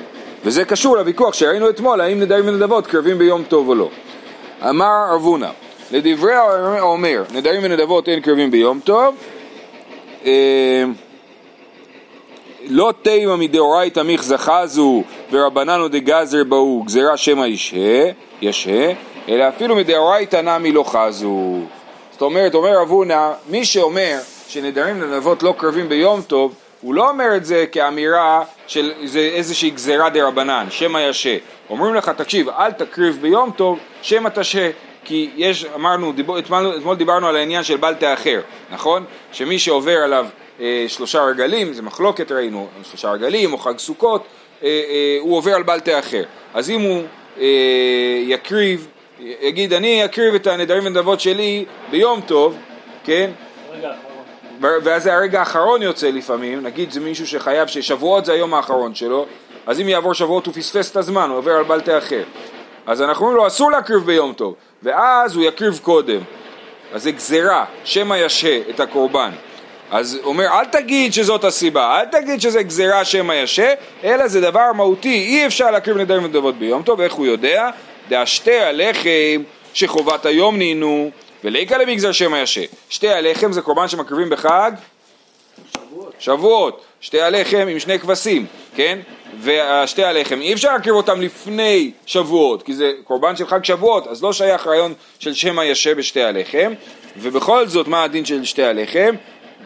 וזה 0.44 0.64
קשור 0.64 0.96
לוויכוח 0.96 1.34
שראינו 1.34 1.70
אתמול, 1.70 2.00
האם 2.00 2.20
נדרים 2.20 2.48
ונדבות 2.48 2.86
קרבים 2.86 3.18
ביום 3.18 3.42
טוב 3.48 3.68
או 3.68 3.74
לא. 3.74 3.90
אמר 4.68 5.14
אבונה, 5.14 5.50
לדברי 5.90 6.34
האומר, 6.34 7.24
נדרים 7.32 7.60
ונדבות 7.64 8.08
אין 8.08 8.20
קרבים 8.20 8.50
ביום 8.50 8.80
טוב, 8.84 9.14
אה, 10.26 10.84
לא 12.68 12.92
תימא 13.02 13.36
מדאורייתא 13.36 14.00
מיכזא 14.00 14.36
חזו 14.36 15.02
ורבננו 15.34 15.88
דגזר 15.88 16.44
בהו 16.44 16.82
גזירה 16.86 17.16
שמא 17.16 17.44
ישהה, 17.44 18.10
ישהה, 18.42 18.92
אלא 19.28 19.48
אפילו 19.48 19.76
מדאורייתא 19.76 20.36
נמי 20.36 20.72
לא 20.72 20.84
חזו. 20.86 21.58
זאת 22.12 22.22
אומרת, 22.22 22.54
אומר 22.54 22.82
אבונה, 22.82 23.32
מי 23.48 23.64
שאומר 23.64 24.18
שנדרים 24.48 25.02
לנבות 25.02 25.42
לא 25.42 25.54
קרבים 25.58 25.88
ביום 25.88 26.22
טוב, 26.22 26.54
הוא 26.80 26.94
לא 26.94 27.10
אומר 27.10 27.36
את 27.36 27.44
זה 27.44 27.64
כאמירה 27.72 28.42
של 28.66 28.92
זה 29.04 29.18
איזושהי 29.18 29.70
גזירה 29.70 30.10
דה 30.10 30.26
רבנן, 30.26 30.66
שמא 30.70 30.98
ישה. 30.98 31.36
אומרים 31.70 31.94
לך, 31.94 32.08
תקשיב, 32.08 32.48
אל 32.48 32.72
תקריב 32.72 33.18
ביום 33.20 33.50
טוב, 33.50 33.78
שמא 34.02 34.28
תשה. 34.28 34.70
כי 35.04 35.30
יש, 35.36 35.64
אמרנו, 35.74 36.12
דיבור, 36.12 36.38
אתמול, 36.38 36.74
אתמול 36.78 36.96
דיברנו 36.96 37.28
על 37.28 37.36
העניין 37.36 37.62
של 37.62 37.76
בל 37.76 37.94
תאחר, 37.94 38.40
נכון? 38.72 39.04
שמי 39.32 39.58
שעובר 39.58 39.96
עליו 39.96 40.26
אה, 40.60 40.84
שלושה 40.88 41.22
רגלים, 41.22 41.72
זה 41.72 41.82
מחלוקת 41.82 42.32
ראינו, 42.32 42.66
שלושה 42.82 43.10
רגלים 43.10 43.52
או 43.52 43.58
חג 43.58 43.78
סוכות, 43.78 44.24
הוא 45.20 45.36
עובר 45.36 45.54
על 45.54 45.62
בל 45.62 45.80
תאחר. 45.80 46.22
אז 46.54 46.70
אם 46.70 46.80
הוא 46.80 47.02
אה, 47.40 47.46
יקריב, 48.22 48.88
יגיד 49.20 49.72
אני 49.72 50.04
אקריב 50.04 50.34
את 50.34 50.46
הנדרים 50.46 50.86
ונדבות 50.86 51.20
שלי 51.20 51.64
ביום 51.90 52.20
טוב, 52.20 52.56
כן? 53.04 53.30
ואז 54.60 55.02
זה 55.02 55.14
הרגע 55.14 55.38
האחרון 55.38 55.82
יוצא 55.82 56.10
לפעמים, 56.10 56.62
נגיד 56.62 56.90
זה 56.90 57.00
מישהו 57.00 57.26
שחייב 57.26 57.68
ששבועות 57.68 58.24
זה 58.24 58.32
היום 58.32 58.54
האחרון 58.54 58.94
שלו, 58.94 59.26
אז 59.66 59.80
אם 59.80 59.88
יעבור 59.88 60.14
שבועות 60.14 60.46
הוא 60.46 60.54
פספס 60.54 60.90
את 60.90 60.96
הזמן, 60.96 61.28
הוא 61.28 61.38
עובר 61.38 61.52
על 61.52 61.64
בלטה 61.64 61.98
אחר. 61.98 62.22
אז 62.86 63.02
אנחנו 63.02 63.24
אומרים 63.26 63.36
לו 63.36 63.46
אסור 63.46 63.70
להקריב 63.70 64.00
ביום 64.00 64.32
טוב, 64.32 64.54
ואז 64.82 65.36
הוא 65.36 65.44
יקריב 65.44 65.80
קודם. 65.82 66.20
אז 66.92 67.02
זה 67.02 67.10
גזירה, 67.10 67.64
שמא 67.84 68.14
ישה 68.14 68.60
את 68.70 68.80
הקורבן. 68.80 69.30
אז 69.94 70.14
הוא 70.14 70.24
אומר, 70.24 70.46
אל 70.46 70.64
תגיד 70.64 71.12
שזאת 71.12 71.44
הסיבה, 71.44 72.00
אל 72.00 72.04
תגיד 72.04 72.40
שזה 72.40 72.62
גזירה 72.62 73.04
שמא 73.04 73.32
ישה, 73.32 73.74
אלא 74.04 74.28
זה 74.28 74.40
דבר 74.40 74.72
מהותי, 74.72 75.08
אי 75.08 75.46
אפשר 75.46 75.70
להקריב 75.70 75.96
נדרים 75.96 76.24
ונדבות 76.24 76.58
ביום 76.58 76.82
טוב, 76.82 77.00
איך 77.00 77.12
הוא 77.12 77.26
יודע? 77.26 77.70
דאשתי 78.08 78.58
הלחם 78.58 79.42
שחובת 79.74 80.26
היום 80.26 80.58
נינו, 80.58 81.10
וליקה 81.44 81.78
למגזר 81.78 82.12
שמא 82.12 82.36
ישה. 82.36 82.60
שתי 82.90 83.08
הלחם 83.08 83.52
זה 83.52 83.62
קורבן 83.62 83.88
שמקריבים 83.88 84.30
בחג? 84.30 84.72
שבועות. 85.74 86.14
שבועות. 86.18 86.84
שתי 87.00 87.20
הלחם 87.20 87.66
עם 87.70 87.78
שני 87.78 87.98
כבשים, 87.98 88.46
כן? 88.76 88.98
ושתי 89.42 90.04
הלחם, 90.04 90.40
אי 90.40 90.52
אפשר 90.52 90.72
להקריב 90.72 90.94
אותם 90.94 91.20
לפני 91.20 91.90
שבועות, 92.06 92.62
כי 92.62 92.74
זה 92.74 92.92
קורבן 93.04 93.36
של 93.36 93.46
חג 93.46 93.64
שבועות, 93.64 94.06
אז 94.06 94.22
לא 94.22 94.32
שייך 94.32 94.66
רעיון 94.66 94.94
של 95.18 95.34
שמא 95.34 95.62
ישה 95.62 95.94
בשתי 95.94 96.22
הלחם, 96.22 96.72
ובכל 97.16 97.68
זאת 97.68 97.88
מה 97.88 98.04
הדין 98.04 98.24
של 98.24 98.44
שתי 98.44 98.64
הלחם? 98.64 99.14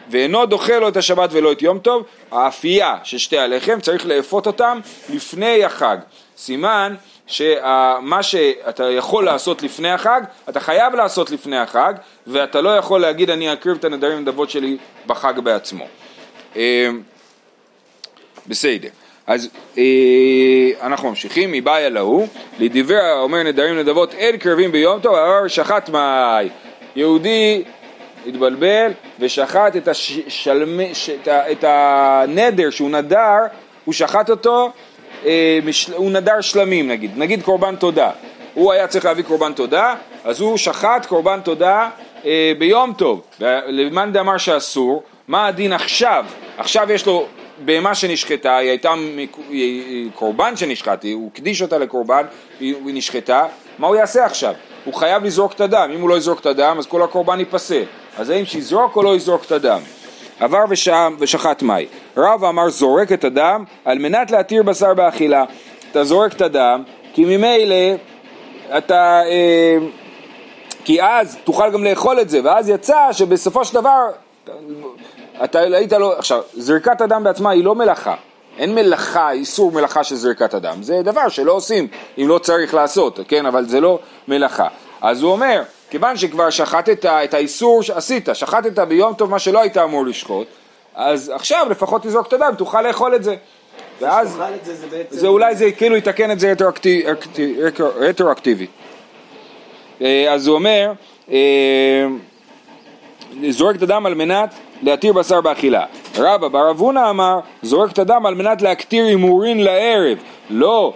ואינו 0.09 0.45
דוחה 0.45 0.79
לו 0.79 0.87
את 0.87 0.97
השבת 0.97 1.29
ולא 1.31 1.51
את 1.51 1.61
יום 1.61 1.79
טוב, 1.79 2.03
האפייה 2.31 2.95
של 3.03 3.17
שתי 3.17 3.37
הלחם 3.37 3.79
צריך 3.79 4.05
לאפות 4.05 4.47
אותם 4.47 4.79
לפני 5.09 5.63
החג. 5.63 5.97
סימן 6.37 6.95
שמה 7.27 8.23
שאתה 8.23 8.83
יכול 8.89 9.25
לעשות 9.25 9.63
לפני 9.63 9.91
החג, 9.91 10.21
אתה 10.49 10.59
חייב 10.59 10.95
לעשות 10.95 11.31
לפני 11.31 11.57
החג, 11.57 11.93
ואתה 12.27 12.61
לא 12.61 12.77
יכול 12.77 13.01
להגיד 13.01 13.29
אני 13.29 13.53
אקריב 13.53 13.77
את 13.77 13.85
הנדרים 13.85 14.17
ונדבות 14.17 14.49
שלי 14.49 14.77
בחג 15.07 15.39
בעצמו. 15.39 15.85
אה, 16.55 16.89
בסדר. 18.47 18.89
אז 19.27 19.49
אה, 19.77 19.83
אנחנו 20.81 21.09
ממשיכים, 21.09 21.51
מבעיה 21.51 21.89
להוא, 21.89 22.27
לדברי 22.59 23.11
אומר 23.11 23.43
נדרים 23.43 23.79
נדבות 23.79 24.13
אין 24.13 24.37
קרבים 24.37 24.71
ביום 24.71 24.99
טוב, 24.99 25.15
אבל 25.15 25.47
שחט 25.47 25.89
מאי. 25.89 26.49
יהודי 26.95 27.63
התבלבל 28.27 28.91
ושחט 29.19 29.75
את, 29.75 29.87
השלמ... 29.87 30.79
את, 31.21 31.27
ה... 31.27 31.51
את 31.51 31.63
הנדר 31.67 32.69
שהוא 32.69 32.89
נדר, 32.89 33.37
הוא 33.85 33.93
שחט 33.93 34.29
אותו, 34.29 34.71
אה. 35.25 35.59
הוא 35.95 36.11
נדר 36.11 36.41
שלמים 36.41 36.87
נגיד, 36.87 37.11
נגיד 37.17 37.43
קורבן 37.43 37.75
תודה. 37.75 38.11
הוא 38.53 38.71
היה 38.71 38.87
צריך 38.87 39.05
להביא 39.05 39.23
קורבן 39.23 39.53
תודה, 39.53 39.95
אז 40.23 40.41
הוא 40.41 40.57
שחט 40.57 41.05
קורבן 41.05 41.39
תודה 41.43 41.89
אה, 42.25 42.51
ביום 42.57 42.93
טוב. 42.93 43.21
למאן 43.67 44.11
דאמר 44.11 44.37
שאסור, 44.37 45.03
מה 45.27 45.47
הדין 45.47 45.73
עכשיו? 45.73 46.25
עכשיו 46.57 46.91
יש 46.91 47.05
לו 47.05 47.25
בהמה 47.65 47.95
שנשחטה, 47.95 48.57
היא 48.57 48.69
הייתה 48.69 48.93
קורבן 50.15 50.55
שנשחט, 50.55 51.05
הוא 51.13 51.29
הקדיש 51.33 51.61
אותה 51.61 51.77
לקורבן, 51.77 52.23
היא 52.59 52.75
נשחטה, 52.85 53.45
מה 53.79 53.87
הוא 53.87 53.95
יעשה 53.95 54.25
עכשיו? 54.25 54.53
הוא 54.85 54.93
חייב 54.93 55.23
לזרוק 55.23 55.53
את 55.53 55.61
הדם, 55.61 55.91
אם 55.95 56.01
הוא 56.01 56.09
לא 56.09 56.17
יזרוק 56.17 56.39
את 56.39 56.45
הדם 56.45 56.75
אז 56.79 56.87
כל 56.87 57.03
הקורבן 57.03 57.39
ייפסל, 57.39 57.83
אז 58.17 58.29
האם 58.29 58.45
שיזרוק 58.45 58.95
או 58.95 59.03
לא 59.03 59.15
יזרוק 59.15 59.45
את 59.45 59.51
הדם? 59.51 59.79
עבר 60.39 60.63
ושם 60.69 61.15
ושחט 61.19 61.61
מי. 61.61 61.85
רב 62.17 62.43
אמר 62.43 62.69
זורק 62.69 63.11
את 63.11 63.23
הדם 63.23 63.63
על 63.85 63.99
מנת 63.99 64.31
להתיר 64.31 64.63
בשר 64.63 64.93
באכילה. 64.93 65.43
אתה 65.91 66.03
זורק 66.03 66.33
את 66.33 66.41
הדם 66.41 66.83
כי 67.13 67.25
ממילא 67.25 67.95
אתה... 68.77 69.21
אה, 69.25 69.77
כי 70.85 71.03
אז 71.03 71.37
תוכל 71.43 71.71
גם 71.71 71.83
לאכול 71.83 72.19
את 72.19 72.29
זה, 72.29 72.39
ואז 72.43 72.69
יצא 72.69 73.11
שבסופו 73.11 73.65
של 73.65 73.73
דבר 73.73 74.05
אתה 75.43 75.59
היית 75.59 75.93
לא... 75.93 76.17
עכשיו, 76.17 76.41
זריקת 76.53 77.01
הדם 77.01 77.23
בעצמה 77.23 77.49
היא 77.49 77.63
לא 77.63 77.75
מלאכה. 77.75 78.15
אין 78.59 78.75
מלאכה, 78.75 79.31
איסור 79.31 79.71
מלאכה 79.71 80.03
של 80.03 80.15
זריקת 80.15 80.53
הדם. 80.53 80.83
זה 80.83 81.01
דבר 81.01 81.29
שלא 81.29 81.51
עושים 81.51 81.87
אם 82.17 82.27
לא 82.27 82.37
צריך 82.37 82.73
לעשות, 82.73 83.19
כן? 83.27 83.45
אבל 83.45 83.65
זה 83.65 83.79
לא 83.79 83.99
מלאכה. 84.27 84.67
אז 85.01 85.21
הוא 85.21 85.31
אומר, 85.31 85.61
כיוון 85.89 86.17
שכבר 86.17 86.49
שחטת 86.49 87.05
את 87.05 87.33
האיסור 87.33 87.83
שעשית, 87.83 88.29
שחטת 88.33 88.79
ביום 88.79 89.13
טוב 89.13 89.29
מה 89.29 89.39
שלא 89.39 89.61
היית 89.61 89.77
אמור 89.77 90.05
לשחוט, 90.05 90.47
אז 90.95 91.31
עכשיו 91.35 91.67
לפחות 91.69 92.03
תזרוק 92.03 92.27
את 92.27 92.33
הדם, 92.33 92.53
תוכל 92.57 92.81
לאכול 92.81 93.15
את 93.15 93.23
זה. 93.23 93.35
ואז 94.01 94.39
זה, 94.63 94.75
זה, 94.75 94.87
בעצם... 94.87 95.15
זה 95.17 95.27
אולי 95.27 95.55
זה 95.55 95.71
כאילו 95.71 95.95
יתקן 95.97 96.31
את 96.31 96.39
זה 96.39 96.53
רטרואקטיבי. 97.99 98.67
אה, 100.01 100.33
אז 100.33 100.47
הוא 100.47 100.55
אומר, 100.55 100.91
אה, 101.31 101.37
זורק 103.49 103.75
את 103.75 103.81
הדם 103.81 104.05
על 104.05 104.13
מנת 104.13 104.53
להתיר 104.81 105.13
בשר 105.13 105.41
באכילה. 105.41 105.85
רבא 106.17 106.47
בר 106.47 106.71
אבונה 106.71 107.09
אמר, 107.09 107.39
זורק 107.61 107.91
את 107.91 107.99
הדם 107.99 108.25
על 108.25 108.35
מנת 108.35 108.61
להקטיר 108.61 109.05
הימורין 109.05 109.63
לערב. 109.63 110.17
לא, 110.49 110.93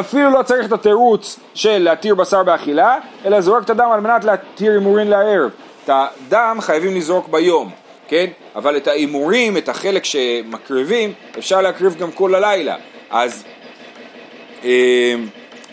אפילו 0.00 0.30
לא 0.30 0.42
צריך 0.42 0.66
את 0.66 0.72
התירוץ 0.72 1.38
של 1.54 1.78
להתיר 1.78 2.14
בשר 2.14 2.42
באכילה, 2.42 2.98
אלא 3.24 3.40
זורק 3.40 3.64
את 3.64 3.70
הדם 3.70 3.88
על 3.92 4.00
מנת 4.00 4.24
להתיר 4.24 4.72
הימורין 4.72 5.08
לערב. 5.08 5.50
את 5.84 5.90
הדם 5.92 6.58
חייבים 6.60 6.96
לזרוק 6.96 7.28
ביום, 7.28 7.70
כן? 8.08 8.26
אבל 8.56 8.76
את 8.76 8.86
ההימורים, 8.86 9.56
את 9.56 9.68
החלק 9.68 10.04
שמקריבים, 10.04 11.12
אפשר 11.38 11.60
להקריב 11.60 11.96
גם 11.98 12.12
כל 12.12 12.34
הלילה. 12.34 12.76
אז, 13.10 13.44
אה, 14.64 15.14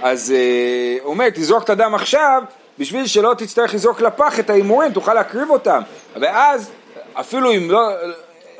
אז 0.01 0.33
אה, 0.37 0.97
אומר, 1.05 1.29
תזרוק 1.29 1.63
את 1.63 1.69
הדם 1.69 1.95
עכשיו, 1.95 2.43
בשביל 2.79 3.07
שלא 3.07 3.33
תצטרך 3.37 3.73
לזרוק 3.73 4.01
לפח 4.01 4.39
את 4.39 4.49
ההימורים, 4.49 4.91
תוכל 4.91 5.13
להקריב 5.13 5.49
אותם. 5.49 5.81
ואז, 6.15 6.71
אפילו 7.13 7.53
אם 7.53 7.71
לא, 7.71 7.89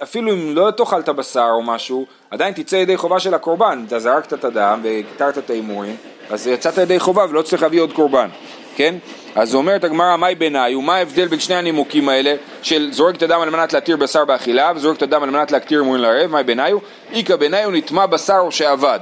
אפילו 0.04 0.32
אם 0.34 0.56
לא 0.56 0.72
תאכל 0.72 1.00
את 1.00 1.10
הבשר 1.10 1.48
או 1.52 1.62
משהו, 1.62 2.06
עדיין 2.32 2.54
תצא 2.54 2.76
ידי 2.76 2.98
חובה 2.98 3.20
של 3.20 3.34
הקורבן. 3.34 3.84
אתה 3.88 4.00
זרקת 4.00 4.34
את 4.34 4.46
הדם 4.46 4.80
והקטרת 4.84 5.38
את 5.38 5.50
ההימורים, 5.50 5.96
אז 6.30 6.48
יצאת 6.48 6.78
ידי 6.78 7.00
חובה 7.00 7.26
ולא 7.30 7.42
צריך 7.42 7.62
להביא 7.62 7.82
עוד 7.82 7.94
קורבן, 7.94 8.30
כן? 8.76 8.96
אז 9.36 9.56
אומרת 9.56 9.84
הגמרא, 9.84 10.18
מהי 10.18 10.36
בעיניי, 10.36 10.76
ומה 10.76 10.96
ההבדל 10.96 11.28
בין 11.28 11.40
שני 11.40 11.56
הנימוקים 11.56 12.10
האלה 12.10 12.36
של 12.62 12.90
זורק 12.92 13.16
את 13.16 13.24
הדם 13.24 13.42
על 13.42 13.50
מנת 13.50 13.74
להתיר 13.74 13.98
בשר 13.98 14.26
באכילה 14.26 14.72
וזורק 14.76 14.98
את 14.98 15.02
הדם 15.02 15.24
על 15.24 15.30
מנת 15.30 15.52
להקטיר 15.52 15.80
הימורים 15.80 16.02
לערב, 16.02 16.32
מהי 16.32 16.44
בעיניי? 16.44 16.74
איכא 17.14 17.36
בעיניי 17.36 17.64
הוא 17.64 17.74
נטמע 17.74 18.06
בשר 18.06 18.40
או 18.40 18.52
שעבד. 18.52 19.00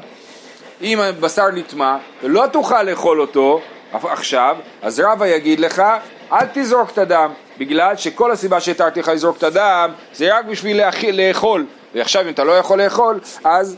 אם 0.82 1.00
הבשר 1.00 1.52
נטמע 1.52 1.98
ולא 2.24 2.44
תוכל 2.52 2.84
לאכול 2.84 3.22
אותו 3.22 3.62
עכשיו, 3.94 4.58
אז 4.82 5.00
רבא 5.00 5.28
יגיד 5.28 5.60
לך, 5.60 5.84
אל 6.32 6.46
תזרוק 6.54 6.92
את 6.92 6.98
הדם, 6.98 7.32
בגלל 7.58 7.96
שכל 7.96 8.32
הסיבה 8.32 8.60
שהתרתי 8.60 9.00
לך 9.00 9.08
לזרוק 9.08 9.38
את 9.38 9.44
הדם 9.44 9.92
זה 10.14 10.38
רק 10.38 10.46
בשביל 10.46 10.78
להכיל, 10.78 11.28
לאכול, 11.28 11.66
ועכשיו 11.96 12.24
אם 12.24 12.30
אתה 12.30 12.44
לא 12.44 12.52
יכול 12.52 12.82
לאכול, 12.82 13.20
אז 13.44 13.78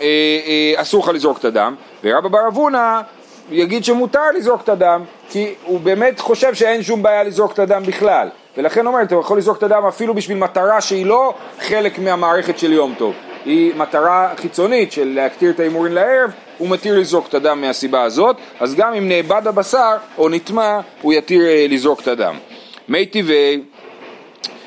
אה, 0.00 0.06
אה, 0.46 0.82
אסור 0.82 1.02
לך 1.02 1.08
לזרוק 1.08 1.38
את 1.38 1.44
הדם, 1.44 1.74
ורבא 2.04 2.28
בר 2.28 2.48
אבונה 2.48 3.02
יגיד 3.50 3.84
שמותר 3.84 4.30
לזרוק 4.36 4.62
את 4.62 4.68
הדם, 4.68 5.04
כי 5.30 5.54
הוא 5.64 5.80
באמת 5.80 6.20
חושב 6.20 6.54
שאין 6.54 6.82
שום 6.82 7.02
בעיה 7.02 7.22
לזרוק 7.22 7.52
את 7.52 7.58
הדם 7.58 7.82
בכלל, 7.86 8.28
ולכן 8.56 8.86
אומר, 8.86 9.02
אתה 9.02 9.14
יכול 9.14 9.38
לזרוק 9.38 9.58
את 9.58 9.62
הדם 9.62 9.82
אפילו 9.88 10.14
בשביל 10.14 10.38
מטרה 10.38 10.80
שהיא 10.80 11.06
לא 11.06 11.34
חלק 11.60 11.98
מהמערכת 11.98 12.58
של 12.58 12.72
יום 12.72 12.94
טוב, 12.98 13.14
היא 13.44 13.74
מטרה 13.76 14.32
חיצונית 14.36 14.92
של 14.92 15.12
להקטיר 15.14 15.50
את 15.50 15.60
ההימורים 15.60 15.92
לערב, 15.92 16.30
הוא 16.58 16.68
מתיר 16.68 16.98
לזרוק 16.98 17.28
את 17.28 17.34
הדם 17.34 17.60
מהסיבה 17.60 18.02
הזאת, 18.02 18.36
אז 18.60 18.74
גם 18.74 18.94
אם 18.94 19.08
נאבד 19.08 19.46
הבשר 19.46 19.96
או 20.18 20.28
נטמע, 20.28 20.80
הוא 21.02 21.12
יתיר 21.12 21.46
אה, 21.46 21.66
לזרוק 21.68 22.00
את 22.00 22.08
הדם. 22.08 22.38
מי 22.88 23.06
טבעי, 23.06 23.60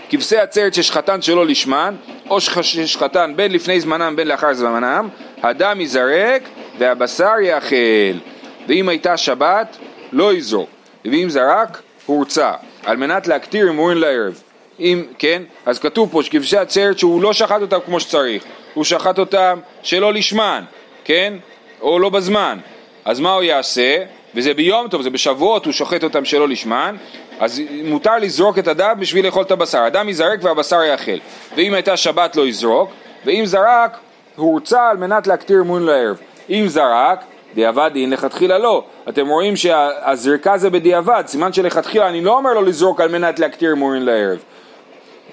כבשי 0.10 0.38
עצרת 0.38 0.74
ששחטן 0.74 1.22
שלא 1.22 1.46
לשמן, 1.46 1.96
או 2.30 2.42
ששחטן 2.42 3.34
בין 3.36 3.52
לפני 3.52 3.80
זמנם 3.80 4.16
בין 4.16 4.28
לאחר 4.28 4.54
זמנם, 4.54 5.10
הדם 5.44 5.78
ייזרק 5.80 6.42
והבשר 6.78 7.34
יאכל. 7.44 8.18
ואם 8.68 8.90
הייתה 8.90 9.18
שבת, 9.18 9.78
לא 10.12 10.34
יזרוק, 10.34 10.70
ואם 11.06 11.30
זרק, 11.30 11.82
הורצה, 12.06 12.52
על 12.84 12.98
מנת 12.98 13.28
להקטיר 13.28 13.66
הימורים 13.66 13.98
לערב. 13.98 14.42
אם, 14.80 15.04
כן, 15.18 15.44
אז 15.66 15.80
כתוב 15.80 16.10
פה 16.12 16.24
שכבשי 16.24 16.58
עצרת 16.58 17.00
שהוא 17.00 17.22
לא 17.22 17.34
שחט 17.34 17.62
אותם 17.62 17.78
כמו 17.86 18.00
שצריך, 18.00 18.44
הוא 18.74 18.84
שחט 18.84 19.20
אותם 19.20 19.60
שלא 19.84 20.14
לשמן, 20.14 20.64
כן? 21.04 21.34
או 21.82 22.00
לא 22.00 22.10
בזמן. 22.10 22.58
אז 23.06 23.20
מה 23.20 23.34
הוא 23.34 23.44
יעשה? 23.44 24.04
וזה 24.36 24.54
ביום 24.54 24.88
טוב, 24.88 25.02
זה 25.02 25.10
בשבועות, 25.10 25.66
הוא 25.66 25.74
שוחט 25.74 26.04
אותם 26.04 26.26
שלא 26.26 26.48
לשמן, 26.48 26.96
אז 27.40 27.62
מותר 27.84 28.18
לזרוק 28.18 28.60
את 28.60 28.68
הדם 28.68 28.96
בשביל 29.00 29.26
לאכול 29.26 29.44
את 29.44 29.52
הבשר. 29.52 29.80
הדם 29.80 30.10
יזרק 30.10 30.40
והבשר 30.42 30.84
יאכל. 30.84 31.18
ואם 31.56 31.74
הייתה 31.74 31.98
שבת 31.98 32.36
לא 32.36 32.48
יזרוק, 32.48 32.90
ואם 33.26 33.46
זרק, 33.46 33.98
הוא 34.36 34.52
הורצה 34.52 34.90
על 34.90 34.98
מנת 34.98 35.28
להקטיר 35.28 35.62
אמון 35.62 35.84
לערב. 35.84 36.18
אם 36.50 36.64
זרק, 36.68 37.24
דיעבד 37.56 37.90
דין 37.94 38.10
לכתחילה 38.10 38.58
לא. 38.58 38.84
אתם 39.10 39.28
רואים 39.28 39.56
שהזריקה 39.56 40.58
זה 40.58 40.70
בדיעבד, 40.70 41.24
סימן 41.28 41.54
שלכתחילה 41.54 42.10
אני 42.10 42.22
לא 42.22 42.38
אומר 42.38 42.54
לו 42.54 42.62
לזרוק 42.62 43.02
על 43.02 43.10
מנת 43.10 43.40
להקטיר 43.40 43.74
אמון 43.74 44.02
לערב. 44.02 44.38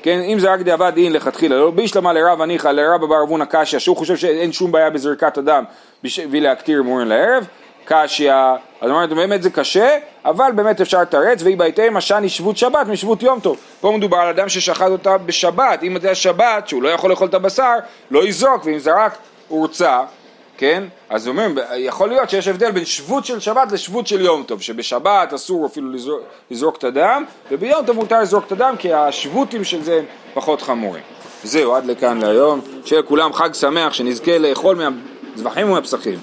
כן, 0.08 0.20
אם 0.20 0.38
זה 0.38 0.52
רק 0.52 0.60
דיעבד 0.60 0.92
דין 0.94 1.12
לכתחילה, 1.12 1.56
לא 1.56 1.70
בישלמה 1.70 2.12
לרב 2.12 2.42
הניחא 2.42 2.68
לרב 2.68 3.04
בר 3.04 3.22
אבונה 3.22 3.46
קשיא, 3.46 3.78
שהוא 3.78 3.96
חושב 3.96 4.16
שאין 4.16 4.52
שום 4.52 4.72
בעיה 4.72 4.90
בזריקת 4.90 5.38
הדם 5.38 5.64
בשביל 6.04 6.42
להקטיר 6.42 6.80
אמורים 6.80 7.08
לערב, 7.08 7.46
קשיא, 7.84 8.32
אז 8.80 8.90
אומרת 8.90 9.08
באמת 9.08 9.42
זה 9.42 9.50
קשה, 9.50 9.98
אבל 10.24 10.50
באמת 10.54 10.80
אפשר 10.80 11.00
לתרץ, 11.00 11.42
והיא 11.42 11.56
בהתאם 11.56 11.96
השני 11.96 12.28
שבות 12.28 12.56
שבת 12.56 12.86
משבות 12.86 13.22
יום 13.22 13.40
טוב. 13.40 13.58
פה 13.80 13.92
מדובר 13.96 14.16
על 14.16 14.28
אדם 14.28 14.48
ששחט 14.48 14.88
אותה 14.88 15.18
בשבת, 15.18 15.82
אם 15.82 15.96
זה 16.00 16.10
השבת, 16.10 16.68
שהוא 16.68 16.82
לא 16.82 16.88
יכול 16.88 17.10
לאכול 17.10 17.28
את 17.28 17.34
הבשר, 17.34 17.74
לא 18.10 18.26
יזרוק, 18.26 18.64
ואם 18.64 18.78
זרק 18.78 19.16
הורצה, 19.48 20.00
כן? 20.58 20.84
אז 21.08 21.28
אומרים, 21.28 21.58
יכול 21.76 22.08
להיות 22.08 22.30
שיש 22.30 22.48
הבדל 22.48 22.70
בין 22.70 22.84
שבות 22.84 23.24
של 23.24 23.40
שבת 23.40 23.72
לשבות 23.72 24.06
של 24.06 24.20
יום 24.20 24.42
טוב, 24.42 24.62
שבשבת 24.62 25.32
אסור 25.32 25.66
אפילו 25.66 25.92
לזרוק, 25.92 26.20
לזרוק 26.50 26.76
את 26.76 26.84
הדם, 26.84 27.24
וביום 27.50 27.86
טוב 27.86 27.96
מותר 27.96 28.20
לזרוק 28.20 28.46
את 28.46 28.52
הדם, 28.52 28.74
כי 28.78 28.92
השבותים 28.92 29.64
של 29.64 29.82
זה 29.82 29.98
הם 29.98 30.04
פחות 30.34 30.62
חמורים. 30.62 31.02
זהו, 31.44 31.74
עד 31.74 31.86
לכאן 31.86 32.18
להיום. 32.18 32.60
שיהיה 32.84 33.02
לכולם 33.02 33.32
חג 33.32 33.54
שמח, 33.54 33.92
שנזכה 33.92 34.38
לאכול 34.38 34.76
מהזבחים 34.76 35.70
ומהפסחים. 35.70 36.18